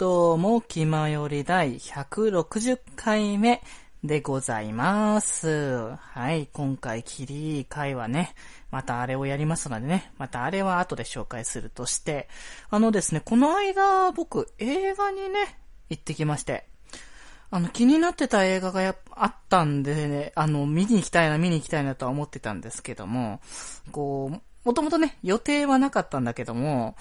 [0.00, 3.62] どうも、気まより第160回目
[4.02, 5.94] でございます。
[5.94, 8.34] はい、今回、キリいい回はね、
[8.70, 12.30] またあれをやりますのでね、またあれは後で紹介するとして、
[12.70, 15.58] あのですね、この間、僕、映画にね、
[15.90, 16.66] 行ってきまして、
[17.50, 23.42] あの、気になってた映画がやあったんでね、あの、見に行きたいな、見に行きたいなとは思ってたんですけども、
[23.92, 26.96] こう、もともとね、予定はなかったんだけども、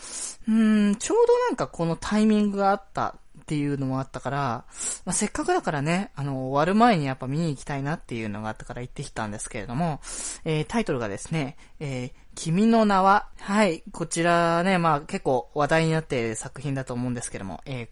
[0.47, 4.37] うーん、ちょうどなんかこのタイミングがあったっていうのもあったから、
[5.05, 9.99] まあ、せっかくだからね、あの、終わる前にやっぱ見に行きたいなっていうのがあったから行ってきたんですけれども、
[10.45, 17.87] えー、タイトルがですね、えー、君の名は、はい、こちらね、まあ結構話題になっている作品だと思うんですけども、えー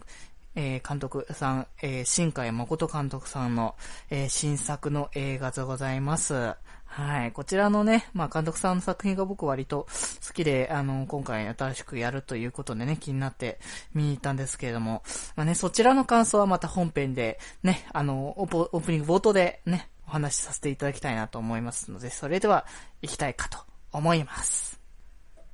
[0.55, 3.75] えー監督さん、えー新海誠監督さんの、
[4.09, 6.55] えー新作の映画でございます。
[6.97, 7.31] はい。
[7.31, 9.85] こちらのね、まあ、監督さんの作品が僕割と
[10.27, 13.59] 好きで、あの、今回新しくやるということでね、気になって
[13.93, 15.03] 見に行ったんですけれども、
[15.35, 22.65] まあね、そちらの感想はまた本編で、ね、あの、オープオープニング冒頭でね、お話しさせていただきたいなと思いますので、それでは
[23.03, 23.59] 行きたいかと
[23.91, 24.79] 思います。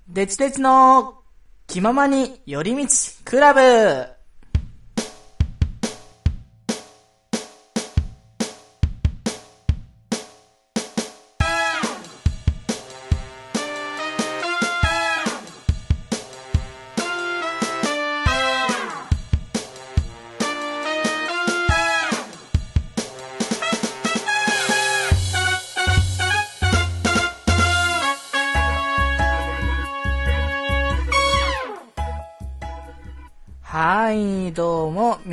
[0.07, 1.19] デチデチの
[1.67, 2.87] 気ままに寄り道
[3.25, 4.22] クラブ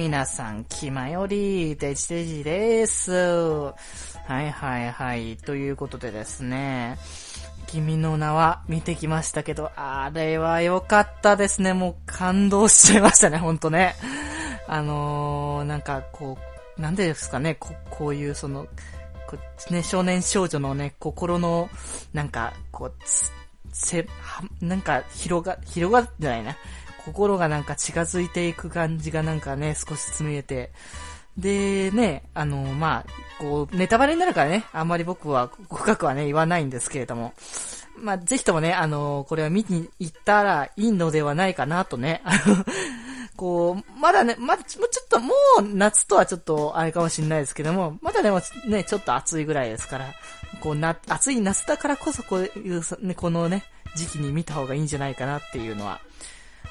[0.00, 3.12] 皆さん、気まより、デジデジです。
[3.12, 3.74] は
[4.30, 6.96] いはいはい、ということでですね、
[7.66, 11.74] 君の名は見てきましたけど、あれは良かったですね。
[11.74, 13.94] もう感動しちゃいましたね、ほんとね。
[14.66, 16.38] あのー、なんかこ
[16.78, 18.66] う、なんでですかね、ここういうその、
[19.26, 19.36] こ
[19.70, 21.68] ね、少年少女のね、心の、
[22.14, 22.94] なんか、こう、
[23.70, 24.08] せ、
[24.62, 26.56] なんか、広が、広がってないな。
[27.04, 30.72] 心がなんか近づいていく感じがなんかね、少し見えて。
[31.36, 37.32] で、ね、あの、まあ、こう、ネタバレになるからね、あんまり僕は、深くはね、言わないんですけれども。
[37.96, 42.22] まあ、ぜひともね、あの、これは見に行ったらいいのではないかなとね。
[42.24, 42.64] あ の
[43.36, 50.12] こう、まだね、まだ、ちょっともう夏とはちょっとあれかもしれないですけども、まだでもね、ちょっと暑いぐらいですから、
[50.60, 53.64] こうな、暑い夏だからこそこういう、ね、このね、
[53.96, 56.00] 時期に見た方がいいんじゃないかなっていうのは、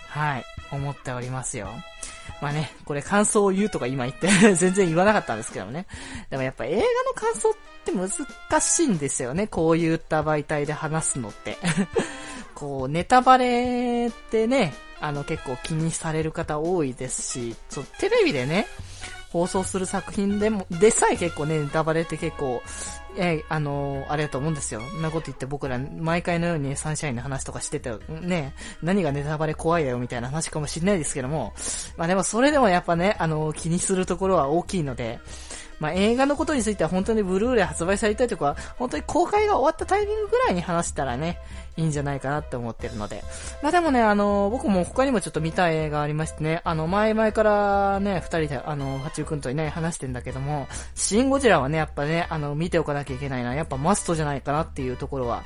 [0.09, 1.69] はい、思っておりますよ。
[2.41, 5.87] まあね、これ感想を言うとか今言って 全然言わなかったんですけどもね。
[6.29, 6.83] でもやっぱ映画の
[7.13, 7.53] 感想っ
[7.85, 9.47] て難しいんですよね。
[9.47, 11.57] こういった媒体で話すのって。
[12.55, 18.67] こう、ネタバレってね、あの結構気にされる方多いですし、そう、テレビでね、
[19.31, 22.61] 放送する作品でも、でさえ結構ね、ネタバレって結構、
[23.17, 24.81] えあのあれだと思うんですよ。
[24.81, 31.53] んなこと言って僕ら、毎回のようにサンシャインの話とかしてて、ね、何がネタバレ怖いだよみたいな話かもしれないですけども、
[31.97, 35.19] まあでもそれでもやっぱね、あの気にするところは大きいので、
[35.79, 41.39] まあ、映画のことについては本当にブルーレイ発売されたりとか、本当に公開が終わったタイミングぐらいに話したらね、
[41.77, 43.23] いいんじゃないかなって思ってるので。
[43.61, 55.43] まあでもね、あの、僕も他にもちょっと見たい映画ありましてね、あの、前々からね、二人で、あの、八中くんとね、話してんだけども、シンゴジラはね、やっぱね、あの、見ておかなきゃいけないな、やっぱマストじゃないかなっていうところは、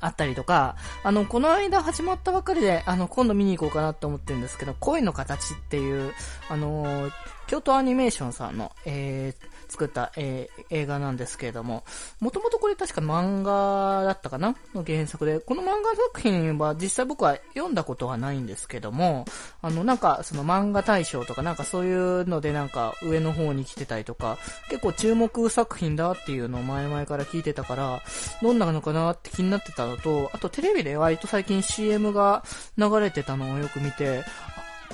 [0.00, 6.12] あったりとか、あの、この間始まったばっかりで、あの、今度見に行こうかなって思ってるんですけど、恋の形っていう、
[6.48, 7.10] あの、
[7.48, 11.82] 京都アニメーションさんの、えー、作った、えー、映画なんですけれども、
[12.20, 14.54] もともとこれ確か漫画だったかな？
[14.74, 19.24] の原作で、この漫画作品は実際僕は読んだことはないんですけども、
[19.62, 24.36] あの、なんかその漫画大賞とかなんかそういうのでなんか上の方に来てたりとか、
[24.68, 28.02] 結構注目作品だっていうのを前々から聞いてたから、
[28.42, 32.44] どんなのかなって気になってたのと、あとテレビで割と最近 CM が
[32.76, 34.22] 流れてたのをよく見て、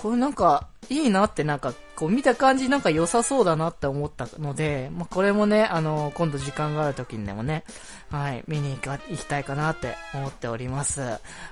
[0.00, 7.64] これなんかいいなってなんかこう見た感じなんか良さそうだなって思ったので、まあ、これもね、あの、今度時間がある時にでもね、
[8.10, 11.00] はい、見に行きたいかなって思っております。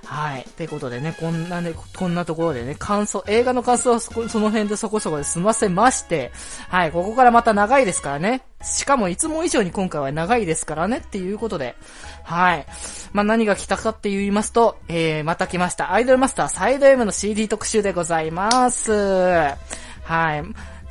[0.05, 0.45] はい。
[0.57, 6.31] ということでね、こんなね、こんなところでね、感想、映画の感想はそこその辺でそこそこで済ませまして、
[6.67, 8.41] はい、ここからまた長いですからね。
[8.61, 11.75] しかもいつも以上に今回は長いですからねっていうことで、
[12.23, 12.65] はい。
[13.13, 15.93] まあ、何が来たかって言いますと、えー、また来ました。
[15.93, 18.91] アイドルマスターサイド M の CD 特集でございます。
[20.03, 20.43] はい。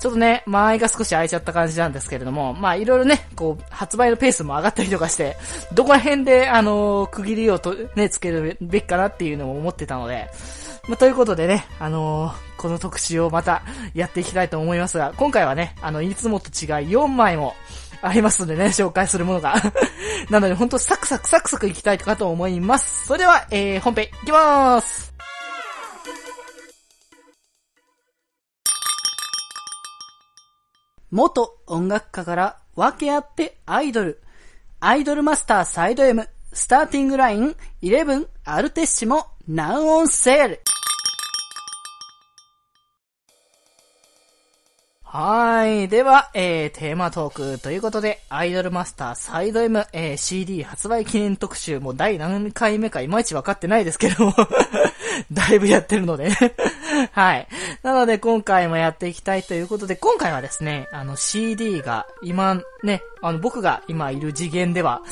[0.02, 5.36] ちょっとね、間合いが少し空いちゃった感じなんですけれども、まあいろいろね、こう、発売のペースも上がったりとかして、
[5.72, 10.28] どこら辺で、あのー区切りをと、ね、つけるべきかなっていうのを思ってたので、
[10.88, 13.62] まあ、ということでね、あのーこの特集をまた
[13.94, 16.50] やっていきたいと思いますが、今回はね、あの、いつもと違い
[16.90, 17.54] 4枚も
[18.02, 19.54] ありますのでね、紹介するものが
[20.30, 23.06] なので、ほんとサクサクサクサクいきたいかと思います。
[23.06, 25.11] それでは、えー、本編いきまーす
[31.12, 34.22] 元音楽家から分け合ってアイドル。
[34.80, 40.60] アイドルマスターサイド M、スターティングライン11アルテッシモ、ナウオンセール。
[45.14, 45.88] はい。
[45.88, 54.34] では、えー、テーマトークということで、アイドルマスターサイド M、えー、CD 発売記念特集もう第何回目かいまいち分かってないですけども
[55.30, 56.30] だいぶやってるので
[57.12, 57.46] はい。
[57.82, 65.02] なので、今回もやっていきたいということで、今回はですね、あの CD が今ね、あの僕が今いる次元では、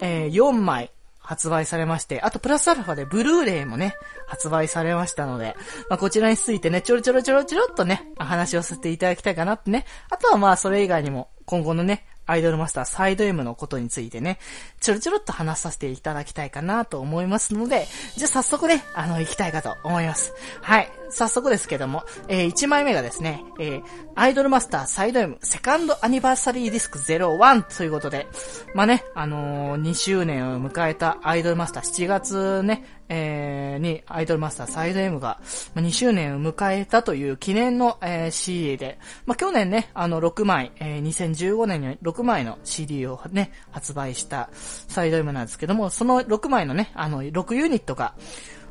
[0.00, 0.92] えー、4枚
[1.30, 3.94] 発売されまして、あとプラスアルファでブルーレイもね、
[4.26, 5.54] 発売されましたので、
[5.88, 9.86] まあ、こちらについてね、ちょろちょろちょろちょろっとね、話をさせていただきたいかなってね。
[10.10, 14.40] あとはまあ、それ以外にも、今後のね、アイドルマスターサイド M のことについてね、
[14.80, 17.86] ちょろちょろっと話させていただきたいかなと思いますので、
[18.16, 20.34] じゃあ早速ね、あの、行きたいかと思います。
[20.62, 20.99] はい。
[21.10, 23.82] 早速ですけども、えー、1枚目がですね、えー、
[24.14, 28.26] アイドルマスターサイド M セカンドアニバーサリーディスク01ということで、
[28.74, 35.40] まあね、あのー、2周年を迎えたアイドルマスター7月ね、えー、にアイドルマスターサイド M が、
[35.74, 48.14] まあ、2周年を迎えたという記念の、えー、CD で、まあ、去年ね、あの6枚、えー、2015年に6枚の CD をね、発売したサイド M なんですけども、その6枚のね、あの6ユニットが、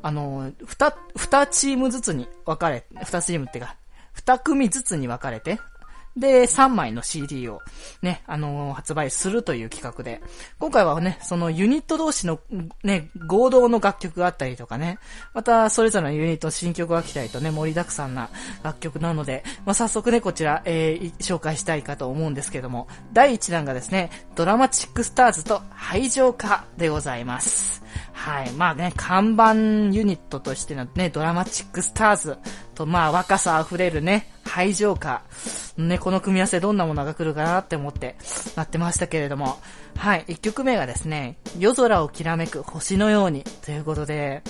[0.01, 3.75] あの、二、二チームずつに分かれ、二チームってか、
[4.13, 5.59] 二組ずつに分かれて、
[6.17, 7.61] で、3枚の CD を
[8.01, 10.21] ね、あのー、発売するという企画で、
[10.57, 12.39] 今回はね、そのユニット同士の
[12.83, 14.97] ね、合同の楽曲があったりとかね、
[15.33, 18.29] またそれぞれのユニット新曲が来たりとね、盛りだくさんな
[18.63, 27.83] 楽曲なので、まあ、早速ね、こちら、えー、紹介したいかと思うんですけども、第1弾がですね、ドラマチックスターズと廃城化でございます。
[28.19, 28.51] はい。
[28.51, 29.53] まあね、看板
[29.95, 32.37] ユニットとしてのね、ドラマチックスターズ
[32.75, 35.21] と、まあ若さ溢れるね、廃城化。
[35.77, 38.17] ね、この組み合わせどんなものが来るかなって思って
[38.57, 39.57] なってましたけれども。
[39.95, 40.25] はい。
[40.27, 44.43] 1曲目がですね、夜空をきらめく星のようにということで、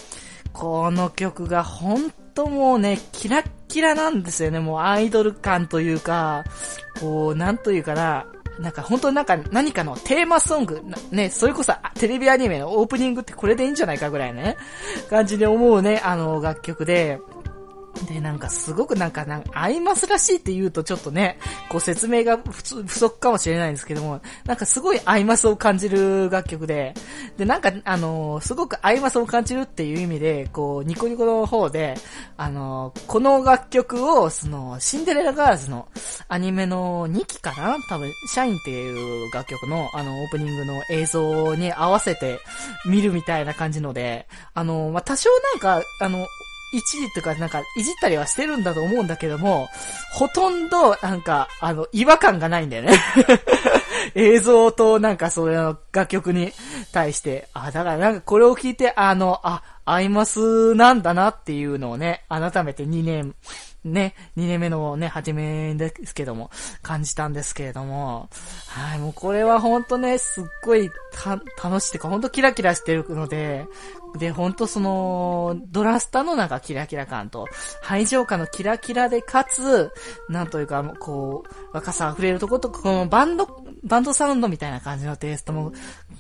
[0.52, 4.60] この曲が本当もうね、キラッキラなんですよね。
[4.60, 6.44] もうアイドル感というか、
[7.00, 8.26] こう、なんというかな、
[8.60, 14.58] なんか本当なんか何かのテーマソング、ね、それこそテレビアニメのオープニングってこれでいいんじゃないかぐらいね、
[15.10, 17.20] 感じに思うね、あの楽曲で、
[18.08, 21.38] で、なんかすごくなんか、なんか、アイマスらしいって言うとちょっとね、
[21.70, 26.94] こう説明が不足かもしれないんですけども、なんかすごいアイマスを感じる楽曲で、
[27.38, 31.96] で、なんか、あのー、すごくアイマスを感じるっていう意味で、こう、ニコニコの方で、
[32.38, 35.88] あのー、この楽曲を、その、シンデレラガールズの
[36.28, 37.78] アニメの2期かな？
[37.90, 42.40] 多分、 Shine っていう楽曲の、あの、オープニングの映像に合わせて
[42.86, 46.26] 見るみたいな感じので、あのー、まあ、多少なんか、あの、
[46.72, 49.70] 一時とかなんかいじったりはしてるんだと思うんだけども、
[50.12, 53.00] ほとんどなんか、あの、違和感がないんだよね。
[54.16, 56.54] 映像となんかそれの楽曲に
[56.92, 63.36] 対して、あ、だからなんかこれを聞いて、あの、あ、アイマスなんだなっていうのをね、改めて2年
[63.84, 68.30] ね、2年目のね、初めですけども、感じたんですけれども、
[68.68, 73.68] はい、もうこれはほんとね、すっごいた楽しいてか、ほんとキラキラしてるので、
[74.18, 77.48] で、ほんとその、ドラスタのなんかキラキラ感と、
[77.82, 79.92] 排場下のキラキラでかつ、
[80.28, 83.48] なんというか、こう、若さ溢れるとこと、このバンド、
[83.84, 85.72] バンドサウンドみたいな感じのテイストも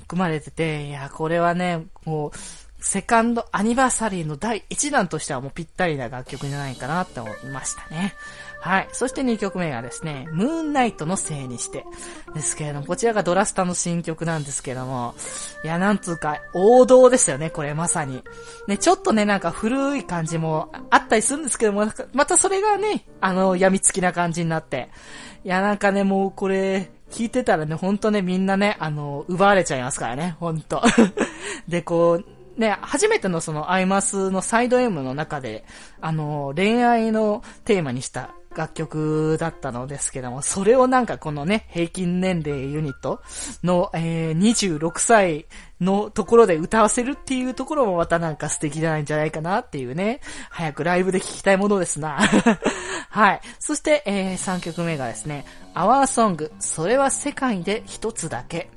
[0.07, 8.13] 組まれてて、いや、これはね、こう、セカンドアニバーサリーの第1弾としてはもうぴったりな楽曲じゃないかなって思いましたね。
[8.61, 8.89] はい。
[8.91, 11.85] そして2曲目がですね、ムーンナイトのせいにして。
[12.33, 15.15] ですけれども、こちらがドラスタの新曲なんですけども、
[15.63, 18.23] いや、なんつうか、王道ですよね、これまさに。
[18.67, 24.89] ね、ちょっとね、なんか古い感じもあったりするんですけども、またそれがね、あの、病みつきな感じになって。
[25.45, 30.81] いや、なんかね、もうこれ、聞いてたらね、ほんとね、みんなね、あの、奪われちゃいますからね、ほんと。
[31.67, 35.63] で、こう、ね、初めてのそのアイマスのサイド M の中で、
[36.01, 43.21] あの、恋愛のテーマにした楽曲だったのですけども、それをなんかこのね、平均年齢ユニット
[43.63, 45.45] の、えー、26歳
[45.79, 52.19] のところで歌わせるっていうところもまたなんか素敵じゃないんじゃないかなっていうね、早くライブで聴きたいものですな。
[53.09, 53.41] はい。
[53.59, 58.69] そして、えー、3曲目がですね、Our Song、それは世界で一つだけ。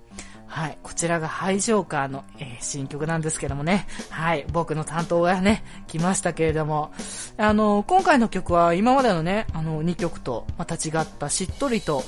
[0.53, 0.77] はい。
[0.83, 3.87] こちらがハイジョーカーの、えー、新曲なんですけどもね。
[4.11, 4.45] はい。
[4.53, 6.93] 僕の担当がね、来ましたけれども。
[7.39, 12.05] あの、今回の曲は今までのね、あの、2曲とまた違ったしっとりと、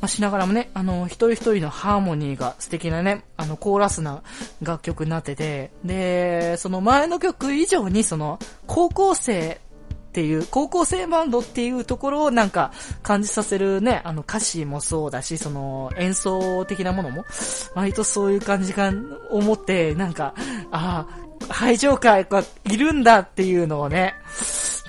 [0.00, 4.24] まあ、しながらもね、あの、一人一人のハーモニーが素敵なね、あの、コーラスな
[4.60, 9.60] 楽曲になってて、で、その前の曲以上にその、高校生
[10.14, 12.70] っていう、高校生バンドっていうところをなんか
[13.02, 17.24] 感じさせるね、あの歌詞もそうだし、その演奏的なものも、
[17.74, 18.92] 割とそういう感じが
[19.30, 20.34] 思って、なんか、
[20.70, 24.14] ああ、排除会がいるんだっていうのをね、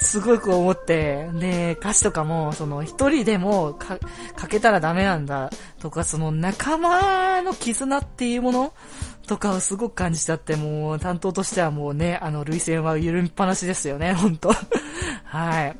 [0.05, 3.97] すごく思って、で、歌詞とかも、その一人でもか、
[4.35, 8.73] かけたらダメなんだとか、その仲間の絆っていうもの
[9.25, 14.51] とかをすごく感じちゃって、もう担当としてはもうね、あの、涙腺は緩みっぱなしですよね、 本当。
[15.23, 15.77] はい。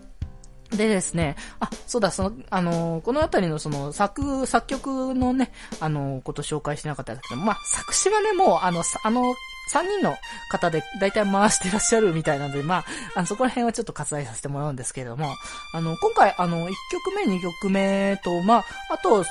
[0.75, 9.35] でですね、あ、そうだ、その、あの、このあたりのその作、作曲のね、あの、こと紹介してなかったんですけど、まあ、作詞はね、もう、あの、あの、
[9.71, 10.17] 3人の
[10.49, 15.35] 方で大体回してらっしゃるみたいなので、まあ、あの、そこら辺はちょっと割愛させてもらうんですけれども、
[15.73, 19.23] あの、今回、あの、1曲目、2曲目と、まあ、あと、もう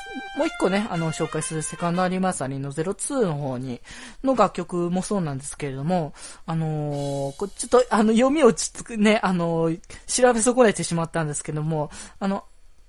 [0.47, 3.81] 1個ね、あの、紹介するセカンドアニバーサリーの02の方に、
[4.23, 6.13] の楽曲もそうなんですけれども、
[6.47, 12.45] あのー、こちょっと、あの、読みをちょっとね、あのー、調べ損ねてしまったんですけども、あの、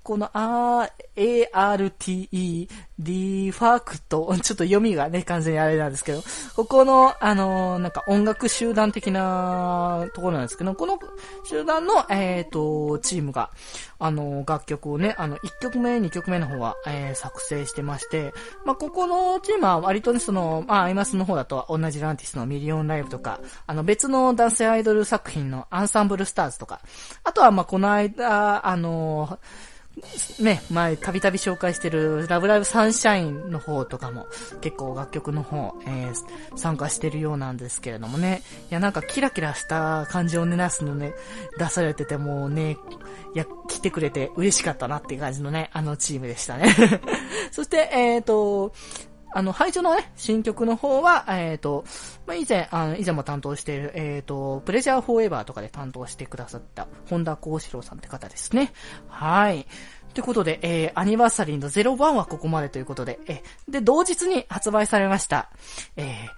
[0.06, 2.68] この R、A-R-T-E、
[3.00, 6.22] リファクト、ちょっと読みがね、完全にあれなんですけど、
[6.56, 11.00] ここの、あのー、なんか音楽集団的なところなんですけど、この
[11.44, 13.50] 集団の、えっ、ー、と、チームが、
[13.98, 18.32] あのー、楽曲をね、あの、1曲目、2曲目の方は、えー、作成してまして、
[18.64, 26.82] まあ、ここのチームは割とね、その、まあ、アイマスの方だと同じランティスのミリオンライブとか、あの、別の男性アイドル作品のアンサンブルスターズとか、
[27.24, 29.75] あとは、ま、この間、あのー
[30.40, 34.28] ね、前、たびたび紹介してる、ラブライブサンシャインの方とかも、
[34.62, 38.42] 結構楽曲の方、えー、参加してるようなんですけれどもね。
[38.70, 41.14] いや、なんかキラキラした感じをね、出すのね、
[41.58, 42.78] 出されててもうね、
[43.34, 46.76] いや、来てくれて嬉しかったなっていう感じのね、あのチームでしたね。
[47.52, 48.74] そして、えっ、ー、と、
[49.36, 51.84] あの、配置のね、新曲の方は、えっ、ー、と、
[52.26, 58.72] まあ、以前、あの、以前も担当している、えっ、ー、と、プレジャーフォーエバーとかで担当してくださった、本田幸四郎さんって方ですね。
[59.10, 59.68] はい。
[60.14, 65.50] ということで、えー、アニバーサリーの01はここまでということで、えー、で、同日に発売されました、
[65.98, 66.30] えー、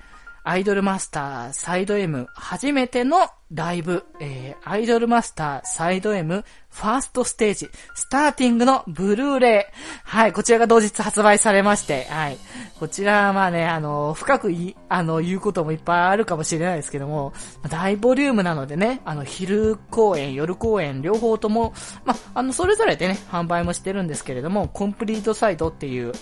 [0.50, 3.18] アイドルマスターサイド M 初めての
[3.52, 9.76] ライブ、えー、アイドルマスターサイド M ファーストステージ、スターティングのブルーレイ。
[10.06, 12.38] はい、こちらが同日発売されまして、はい。
[12.80, 17.34] こちらはまあね、あの、深くい、あの、言うこともいっぱいあるかもしれないですけども、
[17.70, 21.74] 大ボリュームなのでね、あの、昼公演、夜公演、両方とも、
[22.06, 26.14] まあ、あの、それぞれでね、販売もしてるんですけれども、コンプリートサイトっていう、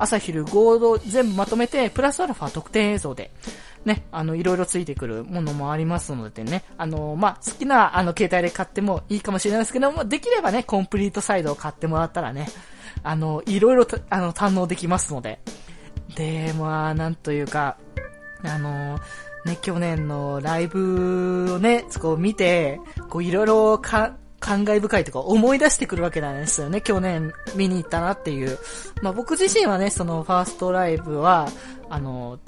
[0.00, 3.30] 朝昼合同全部まとめて、プラスアルファ特典映像で、
[3.84, 12.46] ね、あの、いろいろついてくるものもありますのでね、あの、まあ、好きな、あの、携帯で買ってもいいかもしれないですけども、できればね、コンプリートサイドを買ってもらったらね、
[13.02, 15.40] あの、いろいろと、あの、堪能できますので。
[16.14, 17.78] で、まあ、なんというか、
[18.44, 18.98] あの、
[19.46, 26.80] ね、去年のライブをね、こう見て、こういろいろか、感慨深いとか思い出してくるわけなんですよね。
[26.80, 28.58] 去年見に行ったなっていう。
[29.02, 31.48] まあ僕自身はね、そのファーストライブは、
[31.90, 32.38] あの、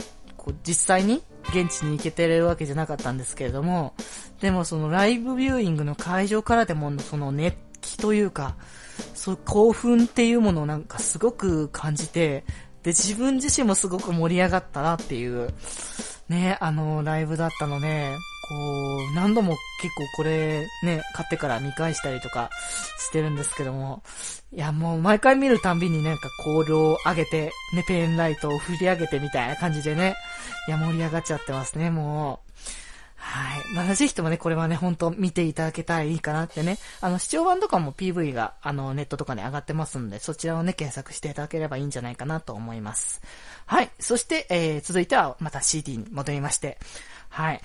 [0.42, 3.94] こう実際に現地に行けてるわけじゃなかったんですけれども、
[4.40, 8.56] でもそのライブビューイングの会場からでもその熱気というか、
[9.14, 12.44] そう興奮っていうものをなんかすごく感じて、
[12.82, 15.54] で、自分自身もすごく盛り上がったなっていう、
[16.28, 18.16] ね、あの、ライブだったので、
[18.52, 22.50] こう、何度も結構これね、買ってから見返したりとか
[22.98, 24.02] してるんですけども、
[24.52, 30.16] いやもう毎回見るたんびになんか香料を上げて、ね、ペンライトを振り上げてみたいな感じでね、
[30.68, 32.52] いや盛り上がっちゃってますね、もう。
[33.16, 33.62] はい。
[33.74, 36.76] まあ、ぜひともね、これはね、ほんと見ていただけたらいいかなってね。
[37.00, 43.22] あの、視聴版とかも PV が、あの、ネットとかに上がってますんで、そちらをね、検索していただければいいんじゃないかなと思います。
[43.64, 43.90] はい。
[44.00, 46.78] そして、えー、続いては、また CD に戻りまして、
[47.28, 47.60] はい。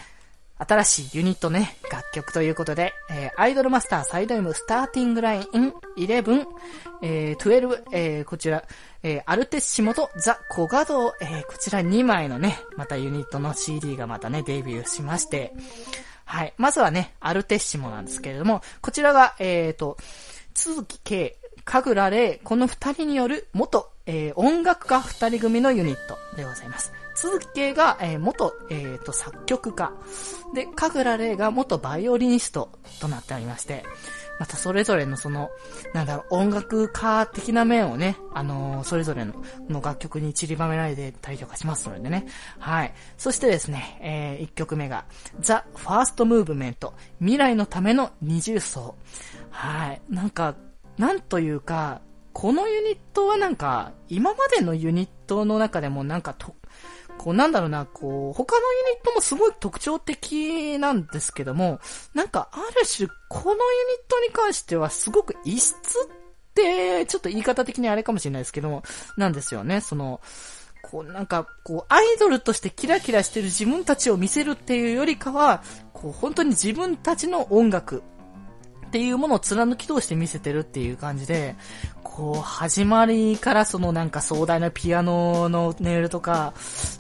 [0.59, 5.43] 新しいユニットね、楽曲ということで、えー、アイドルマスターサイド M スターティングライン
[5.97, 6.45] 11、
[7.03, 8.63] えー、12、えー、こちら、
[9.03, 15.53] えー、アルテッシモとザ・コガドえー、こちら2枚のね、またユニットの CD がまたね、デビューしまして、
[16.25, 16.53] はい。
[16.57, 19.97] まずはね、アルテッシモなんですけれども、こちらが、えーと、
[20.53, 26.91] 鈴木圭、神楽玲、この二人による元、えー、音楽家二人組のユニットでございます。
[27.17, 29.91] 鈴木圭が、えー、元、えー、と、作曲家。
[30.53, 32.69] で、神楽玲が元バイオリニスト
[33.01, 33.83] となっておりまして、
[34.39, 35.50] またそれぞれのその、
[35.95, 39.33] なんだろう、音楽家的な面をね、あのー、それぞれの
[39.67, 42.27] の楽曲に散りばめられてたりとかしますのでね。
[42.59, 42.93] はい。
[43.17, 45.05] そしてですね、えー、1曲目が、
[45.39, 48.95] The First Movement 未来のための二重奏。
[49.50, 50.01] はい。
[50.07, 50.55] なんか、
[51.00, 56.53] なんというか、このユニットはなんか、今までのユニットの中でもなんかと、
[57.17, 61.79] こうなんだろうな、こう、他のユニットもすごい特徴的なんですけども、
[62.13, 65.77] なんかある種、このユニットに関してはすごく異質っ
[66.53, 68.83] て、ちょっと言い方的にあれかもしれないですけども、
[69.17, 69.81] なんですよね。
[69.81, 70.21] その、
[70.81, 78.03] こうなんか、こう、アイドルとしてキラキラしてる自分たちを見せるっていうよりかは、こう、本当に自分たちの音楽
[78.88, 81.55] っていうものを貫き通して見せてるっていう感じで、
[82.03, 86.53] こう、始まりからそのなんか壮大なピアノの音色とか、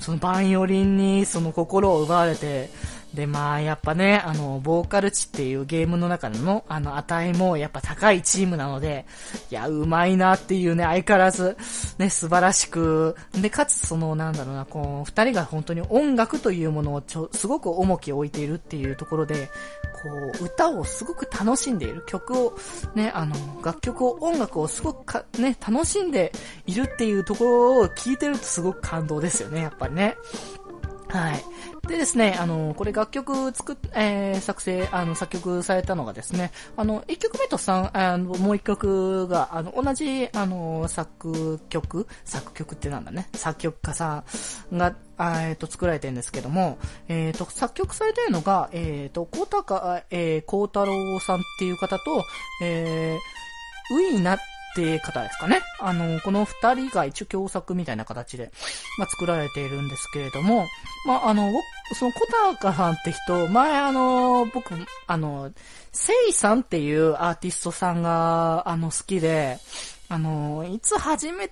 [0.07, 2.69] そのバイオリンにその心を奪われて、
[3.17, 9.07] で、まあ、やっぱね、あの、ボーカル値っていうゲームの中の、あの、値もやっぱ高いチームなので、
[9.49, 11.57] いや、うまいなっていうね、相変わらず、
[11.97, 19.47] ね、素晴らしく、で、かつその、なんだろうな、こう、二人が本当に音楽というものをちょ、すごく重きを置いているっていうところで、
[20.03, 22.03] こう、歌をすごく楽しんでいる。
[22.05, 22.55] 曲を、
[22.93, 23.33] ね、あの、
[23.65, 26.31] 楽曲を、音楽をすごくか、ね、楽しんで
[26.67, 30.17] いるっていうところを聞いてるとすごく感動ですよね、やっぱりね。
[31.09, 31.43] はい。
[31.87, 44.23] でですね、あの、これ楽曲作っ、えー、作成、あの、作曲されたのがですね、あの、1曲目と3、あの、もう1曲が、あの、同じ、あの、作曲作曲ってなんだね、作曲家さ
[44.71, 46.77] んが、えっ、ー、と、作られてるんですけども、
[47.07, 52.23] えっ、ー、と、作曲されてるのが、えっ、ー、と、高高、えー、高太郎さんっていう方と、
[52.61, 54.37] えー、ウイナ
[54.71, 55.61] って方ですかね。
[55.79, 58.51] あの、この二人が一応共作みたいな形で、
[58.97, 60.65] まあ、作られているんですけれども、
[61.05, 61.51] まあ、あの、
[61.93, 64.73] その小高さんって人、前あの、僕、
[65.07, 65.51] あの、
[65.91, 69.59] セイさんっていうアーティストさんが、あの、好きで、
[70.09, 71.49] あの、いつ初め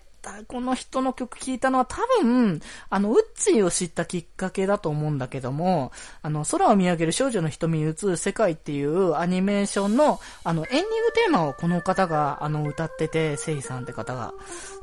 [0.48, 5.92] この人の曲聴いたのは多分、あの、ウッチーを知ったきっかけだと思うんだけども、
[6.22, 14.34] あの、空を見上げる少女の瞳に映る世界っていうアニメーションの、あの、エンディングテーマをこの方が、あの、歌ってて、セイさんって方が。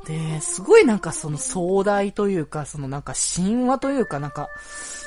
[0.05, 4.49] で、すごいなんかその壮大というか、そのなんか神話というかなんか、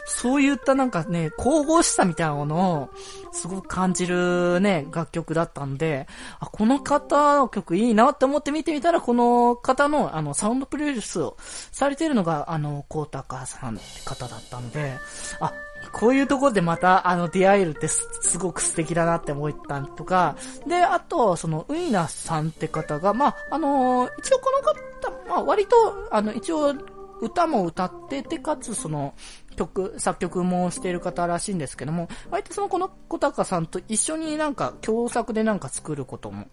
[0.07, 2.89] そういったなんかね、神々しさみたいなものを、
[3.33, 6.07] すごく感じるね、楽曲だったんで、
[6.41, 14.93] あ、この方の曲いいなって思って見てみたら、この方の、あの、のサウンドプロデュースをされているのが、あの、コータカさんって方だったんで、
[15.41, 15.53] あ、
[15.93, 20.37] こういうところでまた、あの、出会えるってすごく素敵だなって思ったとか、
[20.67, 25.77] で、あと、その、ウイナさんって方が、まあ、あの一応この方、まあ、割と、
[26.11, 26.75] あの、一応、
[27.19, 29.15] 歌も歌ってて、かつその、
[29.57, 36.47] 曲、作曲もしている方らしいんですけども、割とそのこの小高さんと一緒になんか共作でなんか作ることも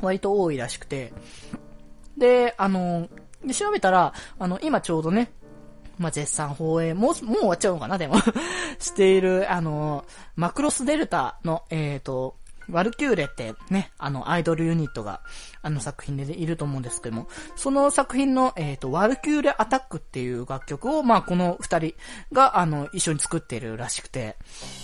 [0.00, 1.12] 割と多いらしくて、
[2.16, 3.08] で、あの、
[3.44, 5.32] で調べたら、あの、今ちょうどね、
[5.98, 8.16] まあ、絶賛放映、もう、もう終わっちゃうのかな、でも。
[8.78, 10.04] している、あの、
[10.36, 12.36] マクロスデルタの、えっ、ー、と、
[12.70, 15.20] ワルキューレってね、あの、アイドルユニットが、
[15.64, 21.94] あの作品でいると思うんですけども、その作品の、えっ、ー、と、ワルキューレアタックっていう楽曲を、まあ、この二人
[22.32, 24.36] が、あの、一緒に作っているらしくて、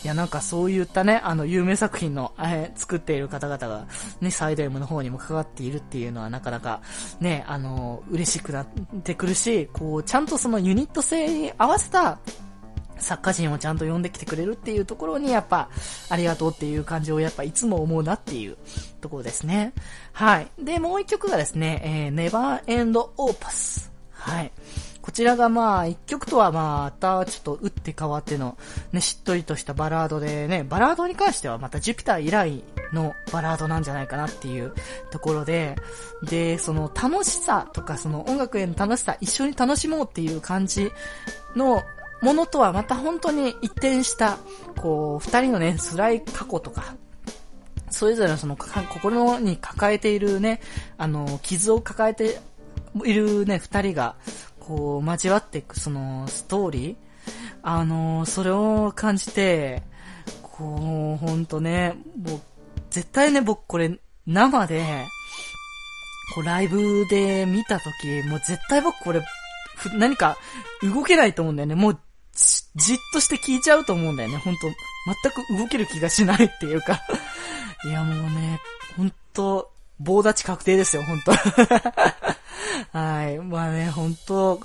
[0.04, 3.86] いや、なんかそういったね、あの、有名作品の、えー、作っている方々が、
[4.20, 6.80] ね、サイド M の方にも関わっているっていうのは、なかなか、
[7.20, 8.66] ね、あの、嬉しくなっ
[9.02, 12.20] てくるし、こう、ちゃんとそのユニット性に合わせた、
[13.00, 15.68] 作家陣をちゃんと呼んできてくれるっていうところにやっぱ
[16.08, 18.56] ありがとうっていう感じをやっぱいつも思うなっていう
[19.00, 19.72] ところですね。
[20.12, 20.48] はい。
[20.58, 23.90] で、もう一曲がですね、えー、Never End Opus。
[24.10, 24.52] はい。
[25.08, 28.58] こちらがまあ、一曲とはまたちょっと打って変わっての、
[28.92, 34.74] ね、しっとりとしたバラードでね、バラードに関してはまたジュピター以来のバラードなんじゃないかなっていう
[35.10, 35.76] ところで、
[36.24, 40.92] で、その楽しさとかその音楽への楽しさ、一緒に楽しもうっていう感じ
[41.56, 41.82] の
[42.20, 44.38] ものとはまた本当に一転した、
[44.76, 46.96] こう、二人のね、辛い過去とか、
[47.90, 50.60] それぞれのその心に抱えているね、
[50.96, 52.40] あの、傷を抱えて
[53.04, 54.16] いるね、二人が、
[54.58, 56.96] こう、交わっていくそのストーリー
[57.62, 59.82] あの、それを感じて、
[60.42, 62.40] こう、ほんとね、もう、
[62.90, 65.04] 絶対ね、僕これ、生で、
[66.34, 69.22] こう、ライブで見たとき、もう絶対僕これ、
[69.94, 70.36] 何か
[70.82, 71.74] 動けないと思うんだよね。
[71.74, 72.00] もう
[72.76, 74.68] じっとして聞いちゃうと思うんだよね、ほんと。
[75.22, 77.00] 全く動ける気がしないっていうか
[77.84, 78.60] いやもうね、
[78.96, 81.32] ほんと、棒立ち確定ですよ、ほんと。
[82.92, 83.38] はい。
[83.38, 84.60] まあね、本当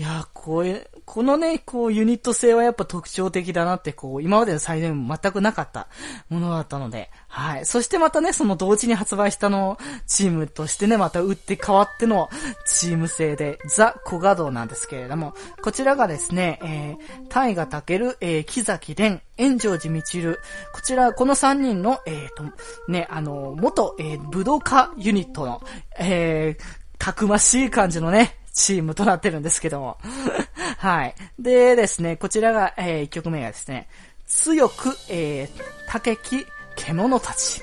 [0.00, 5.88] いや、こういう、このね、こう、ユニット性はやっぱ特徴的だなって、こう、今までの最大も全くなかった
[6.30, 7.66] ものだったので、はい。
[7.66, 12.30] そしてまたね、その同時に発売したの、チームとしてね、また打って変わっての
[12.64, 20.40] チーム性で、ザ・コガドなんですけれども、こちらがですね、えー、タイガタケル、えー、木崎蓮、炎上寺みちる、
[20.72, 22.44] こちら、この3人の、えーと、
[22.90, 25.60] ね、あの、元、えー、武道家ユニットの、
[25.98, 29.98] えー、たくましい感じのね、チームとなってるんですけども。
[30.78, 31.14] はい。
[31.38, 33.88] でですね、こちらが、えー、1曲目がですね、
[34.26, 37.62] 強く、えー、竹木獣たち。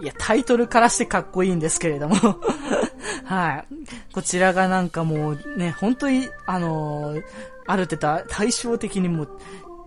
[0.00, 2.16] いや、タイトルからしてかっこいいんですけれども
[3.24, 3.66] はい。
[4.12, 7.24] こちらがなんかもうね、本当に、あのー、
[7.66, 9.26] ある程度対照的にも、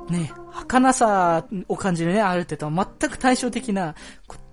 [0.09, 3.95] ね、儚さを感じるね、ある程度全く対照的な、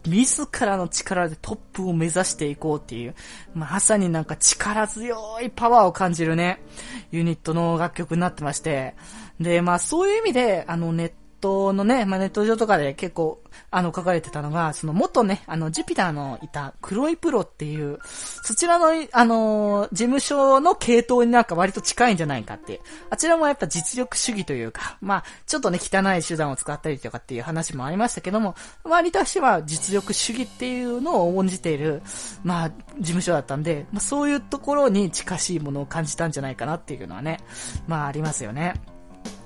[0.07, 3.15] 自らの力でトップを目指していこうっていう、
[3.55, 6.63] まさになんか力強いパワーを感じるね、
[7.11, 8.95] ユニットの楽曲になってまして、
[9.41, 22.81] で、まあそういう意味で、あのネットのね、まあ、ネット上とかで結構、あの、書かれてたのが、その元ね、あの、ジュピターのいた黒いプロっていう、そちらの、あの、事務所の系統になんか割と近いんじゃないかっていう。
[23.11, 32.03] あちらもやっぱ実力主義というか、まあ、ちょっとね、汚い手段を使ったりとかっていう話もありましたけども、割としては実力主義っていうのを重んじている、
[32.45, 37.41] まあ、事務所だったんで、まあ、そういうところに近しいものを感じたんじゃないかなっていうのはね、
[37.87, 38.75] まあ、ありますよね。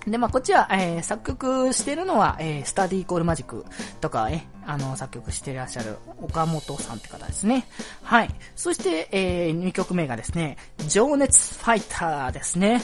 [0.06, 3.64] で、まあ、こっちは、えー、作曲してるのは、えー、スタディーコールマジック
[4.00, 7.66] とか、え、あの、作曲してらっしゃる岡本さんって方ですね。
[8.02, 8.30] はい。
[8.56, 10.56] そして、えー、2曲目がですね、
[10.88, 12.80] 情熱ファイターですね。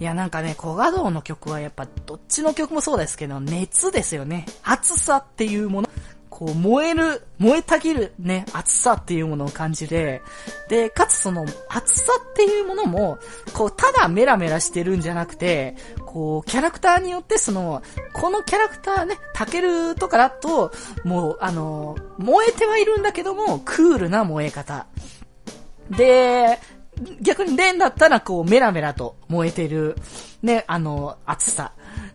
[0.00, 4.46] いや、なんかね、小画像の曲はやっぱ、どっちの曲もそうですけど、熱ですよね。
[4.62, 5.88] 熱さっていうもの。
[6.38, 10.22] こう、燃える、燃えたぎるね、熱さっていうものを感じて、
[10.68, 13.18] で、かつその、熱さっていうものも、
[13.54, 15.74] こう、ただメラメラしてるんじゃなくて、
[16.18, 17.80] こう、キャラクターによってその、
[18.12, 20.72] このキャラクターね、タケルとかだと、
[21.04, 24.88] もう、あの、燃えてはいるんだけども、クールな燃え方。
[25.90, 26.58] で、
[27.20, 29.94] 逆にレンだったらこうメラメラと燃えてる、
[30.42, 31.70] ね、あの、熱さ。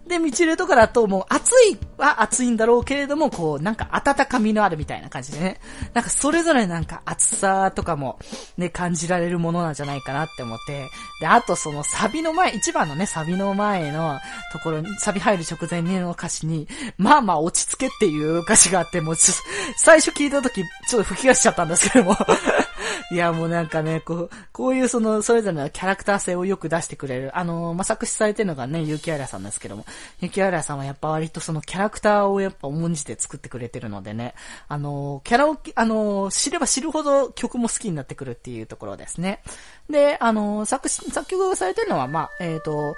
[0.07, 5.59] で、ミチルとかだともう暑いは暑いんだろうけれども、こう、なんか温かみのあるみたいな感じでね。
[5.93, 8.19] なんかそれぞれなんか暑さとかも
[8.57, 10.89] ね、感じられるものなんじゃないかなって思って。
[11.21, 14.19] で、あとそのサビの前、一番のね、サビの前の
[14.51, 19.43] ところに、サビ入る直前にの歌詞に、まあまあ落ち着けっていう歌詞があって、もうちょっと、
[19.77, 22.17] 最初聞いた時、ちょっと吹き出しちゃったんですけども
[23.13, 27.37] いや、もうなんかね、こう、こういうその、それぞれのキャラクター性をよく出してくれる。
[27.37, 29.85] あの、ま、作詞されてるのがね、ゆきあらさんですけども、
[30.19, 34.33] ゆきあらさんはやっぱ割とそのキャラクターをやっぱ重んじて作ってくれてるのでね、
[34.67, 39.43] あの、キャラを、あの、知れば知るほど曲も好きになってくるっていうところですね。
[39.91, 42.95] で、あの、作詞、作曲されてるのは、まあ、えっ、と、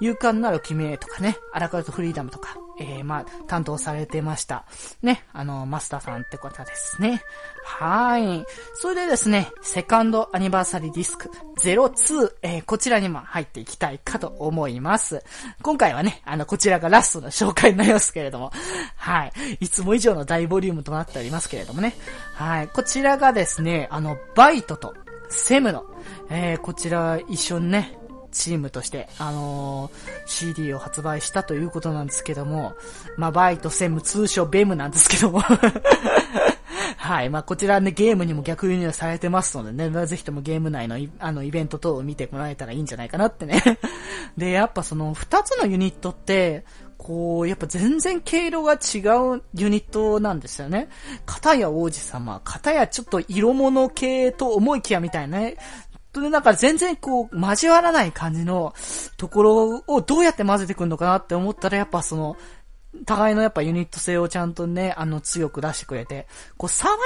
[0.00, 4.64] 勇敢なる君へとかね、荒川とフリーダムとか、えー、まあ、担当されてました。
[5.02, 7.22] ね、あの、マスターさんって方ですね。
[7.64, 8.44] はい。
[8.74, 11.30] それでですね、セカンドアニバーサリーディスク
[11.62, 15.24] 02、えー、こちらにも入っていきたいかと思います。
[15.62, 18.52] 今回はね、あの、こちらがラストの紹介になりますけれども、
[18.96, 19.32] はい。
[19.60, 21.94] いつも以上の大ボリュームとなっておりますけれどもね。
[22.34, 22.68] はい。
[22.68, 24.94] こちらがですね、あの、バイトと
[25.28, 25.84] セムの、
[26.30, 27.98] えー、こちら一緒にね、
[28.30, 29.92] チームとして、あのー、
[30.26, 32.74] CD を発売したということなんですけども、
[33.16, 35.42] まあ、バイト、セム、通称ベムなんですけども
[36.96, 37.30] はい。
[37.30, 43.62] まあ、こちらね、ゲームにも逆輸入されてますのでね、ぜひともゲーム内のあの、イベント等を見てもらえたらいいんじゃないかなってね
[44.36, 46.64] で、やっぱその、二つのユニットって、
[46.98, 48.76] こう、やっぱ全然毛色が違
[49.36, 50.88] うユニットなんですよね。
[51.24, 55.56] 片や王子様、片やちょっと色物系と思いきやみたいなね、
[56.20, 58.74] で、なんか全然こう、交わらない感じの
[59.16, 62.36] ところをどうやって混ぜてくんのかなって思ったら、やっぱその、
[63.04, 66.26] 互いのやっぱユニット性をちゃんとね、あの、強く出してくれて、
[66.56, 66.96] こう、爽や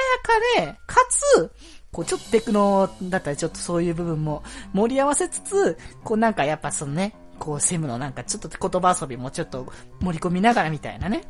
[0.61, 1.51] かで、かつ、
[1.92, 9.70] こう、ちょっとテクノだったり、ちょっとそういう部分も盛り合わせつつ、こうなんかやっぱそのね、こう、セムのなんかちょっと言葉遊びもちょっと
[10.01, 11.25] 盛り込みながらみたいなね。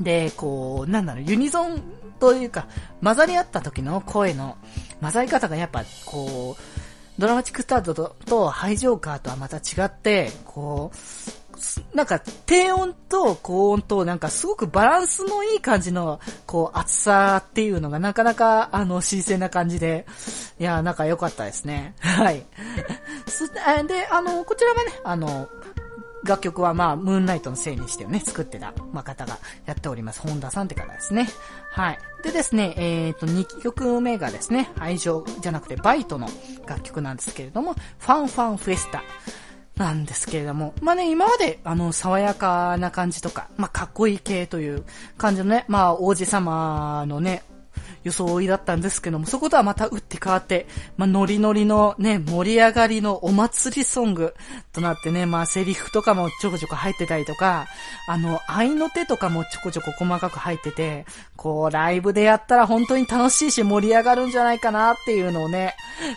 [0.00, 1.82] で、こう、なんだろう、ユニゾン
[2.18, 2.66] というか、
[3.02, 4.56] 混ざり合った時の声の
[5.00, 20.06] 混ざり方がやっぱ、こう、ドラマチックスタートととハイジョーカーとはまた違って、こう、なんか低音と高音となんかすごくバランスのいい感じの、こう、厚さっていうのがなかなか、あの、新鮮な感じで、
[20.60, 21.94] いや、なんか良かったですね。
[22.00, 22.44] はい。
[23.88, 25.48] で、あの、こちらがね、あの、
[26.24, 30.20] 楽曲はまあ、ムーンナイトのせいにしてね、作ってた、まあ、方がやっております。
[30.20, 31.28] 本田さんって方ですね。
[31.70, 31.98] はい。
[32.22, 36.28] でですね、えっ、ー、と、2曲目がですね、愛情じゃなくてバイトの
[36.66, 39.02] 楽曲なんですけれども、ファンファンフェスタ。
[39.78, 44.84] なんですけれども、まあね、今まで、あの、爽やかな感じとか、まあ、かっこいい系という
[45.16, 47.44] 感じのね、まあ、王子様のね、
[48.10, 50.66] 装いだったんですけども、そことはまた打って変わって、
[50.96, 54.34] まあ、ノリノリのね、盛り上がりのお祭りソング
[54.72, 57.66] となってね、まあ、セリフとかもちょこちょこ入ってたりとか、
[58.08, 65.74] あの、愛の手とかもちょこちょこ細かく入ってて、こう、ライブでやったら本当に楽しいし盛り上がるんじゃないかなっていうのをね、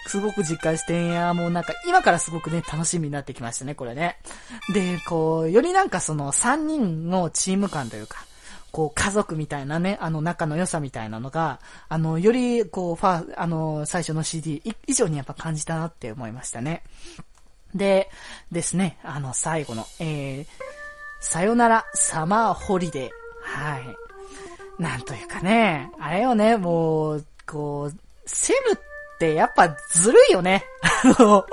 [0.07, 4.17] すごく実感して、いや、もうなんか今からすごくね、楽しみになってきましたね、これね。
[4.73, 8.25] で、こう、よりなんかその3人のチーム感というか、
[8.71, 16.83] こう、家族みたいなね、あの、仲の良さみたいなのが、あの、より、こう、ファあの、最初の CD 以上にやっぱ感じたなって思いましたね。
[17.75, 18.09] で、
[18.51, 20.45] ですね、あの、最後の、えー、
[21.19, 23.11] さよならサマーホリデー。
[23.41, 23.83] はい。
[24.81, 28.77] なんというかね、あれよね、もう、こう、セムっ
[29.19, 30.63] てやっぱずるいよね。
[30.81, 31.45] あの、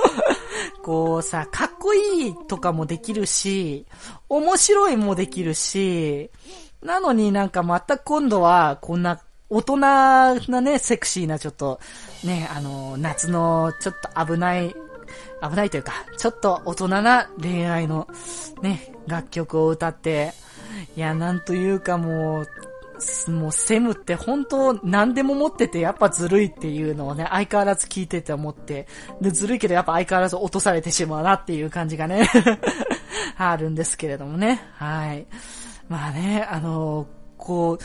[0.82, 3.86] こうさ、かっこいいとかもできるし、
[4.28, 6.30] 面白いもできるし、
[6.82, 11.80] なのになんかまた今度は、こんな、大人なね、セクシーなちょっと、
[12.22, 14.74] ね、あの、夏のちょっと危ない、
[15.42, 18.08] 危ないというか、ちょっと大人な恋愛の、
[18.62, 20.32] ね、楽曲を歌って、
[20.96, 28.86] いや、なんというかもう、もうセムって本当何でも持っててやっぱずるいっていうのをね、相変わらず聞いてて思って、
[29.20, 32.28] で、ずるいけどやっぱ相変わらず落とされてしまうなっていう感じがね
[33.38, 34.60] あるんですけれどもね。
[34.74, 35.26] はい。
[35.88, 37.78] まあね、あのー、こう、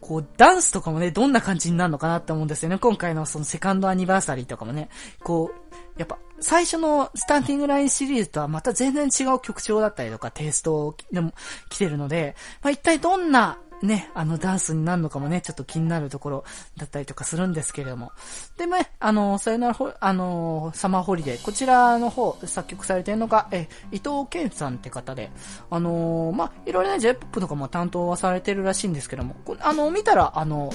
[0.00, 2.78] こう、ダンスとかもね、どんな感じになるのかなって思うんですよね。
[2.78, 4.88] 今回のそのセカンドアニバーサリーとかもね、
[5.22, 11.32] こう、やっぱ、最初のスタンディングラインシリーズとはまた全然違う曲調だったりとかテイストでも
[11.68, 16.44] 来てるので、まあ、一体どんなね、あのダンスになるのかもね、ちょっと気になるところ
[16.76, 18.12] だったりとかするんですけれども。
[18.56, 25.30] でもね、あの、さよならほ、あの、サマーホリデー、こちらの方、作曲されてるのが、え、伊藤健さんって方で、
[25.70, 30.72] あのまあ、いろいろね、J-POP とかも担当はされてるらしいんですけども、あの、見たら、あの、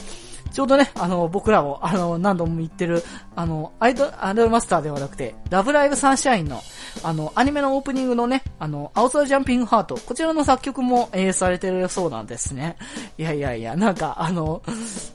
[0.57, 3.03] ちょうどね、あの、僕らも、あの、何度も言ってる、
[3.35, 6.63] あの、アイドル、アイドルマスターではなくて、ラブライブサンシャインの、
[7.03, 12.75] あの、アニメのオープニングのね、あの、アウトジャンピングハート、こちらの作曲も、えー、されてるそうなんですね。
[13.19, 14.63] いやいやいや、なんか、あの、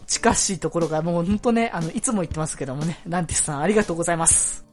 [0.07, 4.64] 近しいところが、もうほんとね、あの、いつも言ってますけどもね、ランティスさんありがとうございます。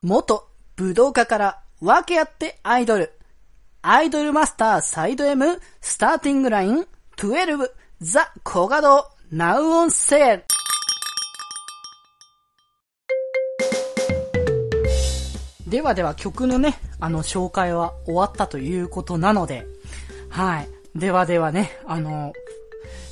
[0.00, 3.15] 元武道家から分け合ってアイドル。
[3.88, 7.70] アイドルマスターサイド M スターティングライン12
[8.00, 10.44] ザ・コガドナウオンセール
[15.68, 19.64] ではでは曲のね、あの紹介は終わったということなので、
[20.30, 20.68] はい。
[20.96, 22.32] ではではね、あの、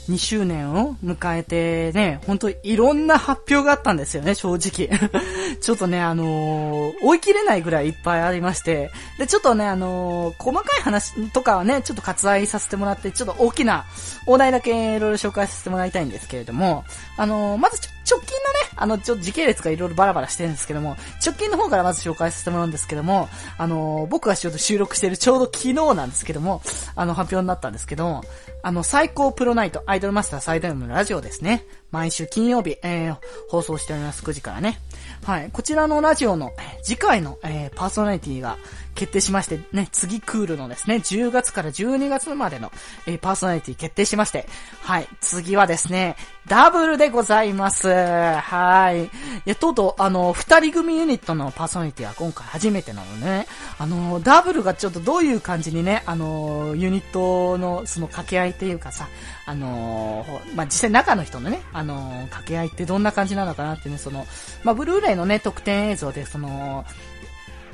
[0.08, 4.90] 2周年を迎えてね、本当いろんな発表があったんですよね、正直。
[5.60, 13.86] ちょっとね、あのー、追い切れないぐらいいっぱいありまして、で、ちょっとね、あのー、細かい話とかはね、ちょっと割愛させてもらって、ちょっと大きな
[14.26, 16.84] お題だけいろいろ紹介させてもらいたいんですけれども、
[17.16, 17.78] あのー、まず
[18.10, 26.62] 直近のね、あの、ちょっと時系列がいろいろバラバラしてるんですけども、直近の方からまず紹介させてもらうんですけども、あの僕がちょっと収録してるちょうど昨日なんですけども、
[26.94, 28.24] あの、発表になったんですけども、
[28.62, 31.64] あの、最高プロナイト、アイドルマスター最大のラジオですね。
[31.92, 33.16] 毎週金曜日、えー、
[33.48, 34.24] 放送しております。
[34.24, 34.80] 9時からね。
[35.22, 35.50] はい。
[35.52, 36.50] こちらのラジオの、
[36.82, 38.58] 次回の、えー、パーソナリティが
[38.96, 42.72] 決定しまして、ね、次クールのですね、10月から12月までの、
[43.06, 44.48] えー、パーソナリティ決定しまして、
[44.82, 45.08] はい。
[45.20, 47.88] 次はですね、ダブルでございます。
[47.88, 49.06] はい。
[49.06, 49.08] い
[49.46, 53.46] や、とうとう、あの、二人組ユニットのパーソナリティは今回初めてなのね、
[53.78, 59.08] あの、ダブルがちょっとどういう感じにね、あの、ユニットのその掛け合いっていうかさ、
[59.46, 64.26] あの、まあ、実際中の人のね、あの、掛け合いってどんな感じなのかなってね、その、
[64.64, 66.84] まあ、ブルーレイのね、特典映像で、その、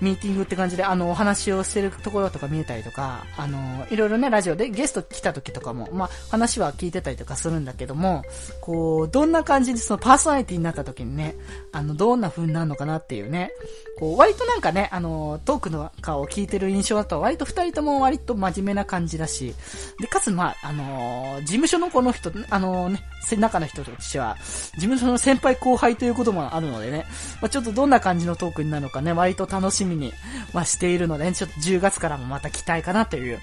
[0.00, 8.22] ミーティングって感じで、あの、お話をしてるところとか見えたりとか、あの、いろいろね、ラジオでゲスト来た時とかも、まあ、話は聞いてたりとかするんだけども、
[8.60, 11.36] こう、どんな感じでそのパーソナリティになった時にね、
[11.72, 13.52] あの、どんな風になるのかなっていうね、
[13.98, 19.54] こう、割となんかね、あの、トークの顔を聞いてる印象だと、割と二人とも割と真面目な感じだし、
[20.00, 23.02] で、かつ、まあ、あの、事務所のこの人、あのね、
[23.36, 27.04] 中の人としては、事務所の先輩後輩ということもあるのでね、
[27.40, 30.12] まあ、ちょっとどんな感じのトークになるのかね、割と楽しみに、
[30.52, 33.38] まあ、しているので、ちょっと10月からもまた期待かなという、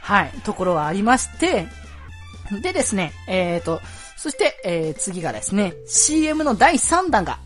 [0.00, 1.66] はい、ところはありまして、
[2.62, 3.80] でですね、えーと、
[4.16, 7.38] そして、えー、次がですね、CM の第3弾が、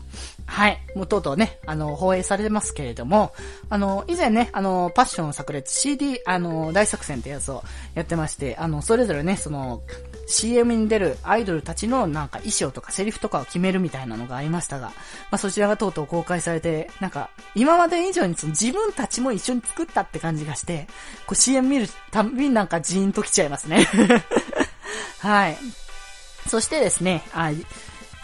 [0.45, 0.79] はい。
[0.95, 3.33] もうとうとうね、あの、放映されてますけれども、
[3.69, 7.63] あの、以前ね、あの、パッション炸裂 CD、あの、大作戦ってやつを
[7.95, 9.81] やってまして、あの、それぞれね、その、
[10.27, 14.93] CM に出るアイドルたちのなんか衣装とかセリフとかを決めるみたいなのがありましたが、ま
[15.31, 20.87] あそちらがとうとう公開されて、なんか今まで以上にその自分たちも一緒に作ったって感じがして、
[21.27, 23.87] こう CM 見るたびになんかジーンと来ちゃいますね。
[25.19, 25.57] はい。
[26.47, 27.51] そしてですね、あ、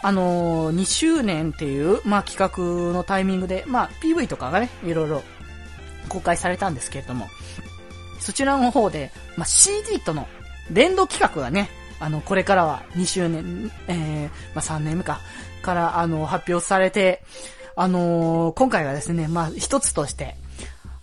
[0.02, 5.22] あのー、2周年っていう、まあ企画のタイミングで、まあ PV とかがね、いろいろ
[6.08, 7.28] 公開されたんですけれども、
[8.18, 10.26] そちらの方で、まあ CD との
[10.70, 11.70] 連動企画がね、
[12.02, 15.20] あの、これからは2周年、えー、まあ、3年目か、
[15.62, 17.22] から、あの、発表されて、
[17.76, 20.34] あのー、今回はですね、まあ、一つとして、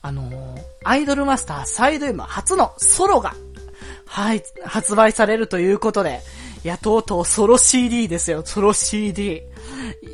[0.02, 3.34] あのー、アイドルマスターサイド M 初のソロが、
[4.06, 6.20] はい、発売されるということで、
[6.66, 9.42] いや、とうとうソロ CD ですよ、ソロ CD。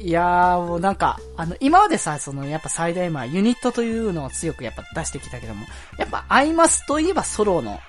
[0.03, 5.65] いやー、もうなんか、あの、今までさ、その、やっぱ最大今、ユニットというのを強くやっぱ出してきたけども、
[5.97, 7.79] やっぱアイマスといえばソロの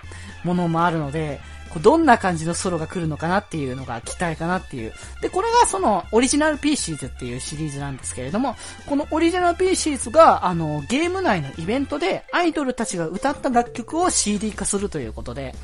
[0.45, 1.41] ものもあるので、
[1.81, 4.93] どんな感じのソロが来るのかなっていうのが期待かなっていう。
[5.21, 15.55] で、これがそのオリジナルピーシーズっていうシリーズなんですけれども、このオリジナルピーシーズが、あの、ゲーム内のイベントでアイドルたちが歌った楽曲を CD 化するということで、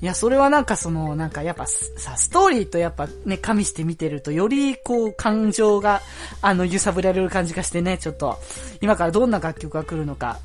[0.00, 6.02] いや、それはなんかその、なんかやっぱさ、ストーリーとやっぱね、加味して見てると、よりこう、感情が、
[6.42, 8.38] あの、揺さぶられる感じがしてね、ちょっと、
[8.80, 10.38] 今からどんな楽曲が来るのか、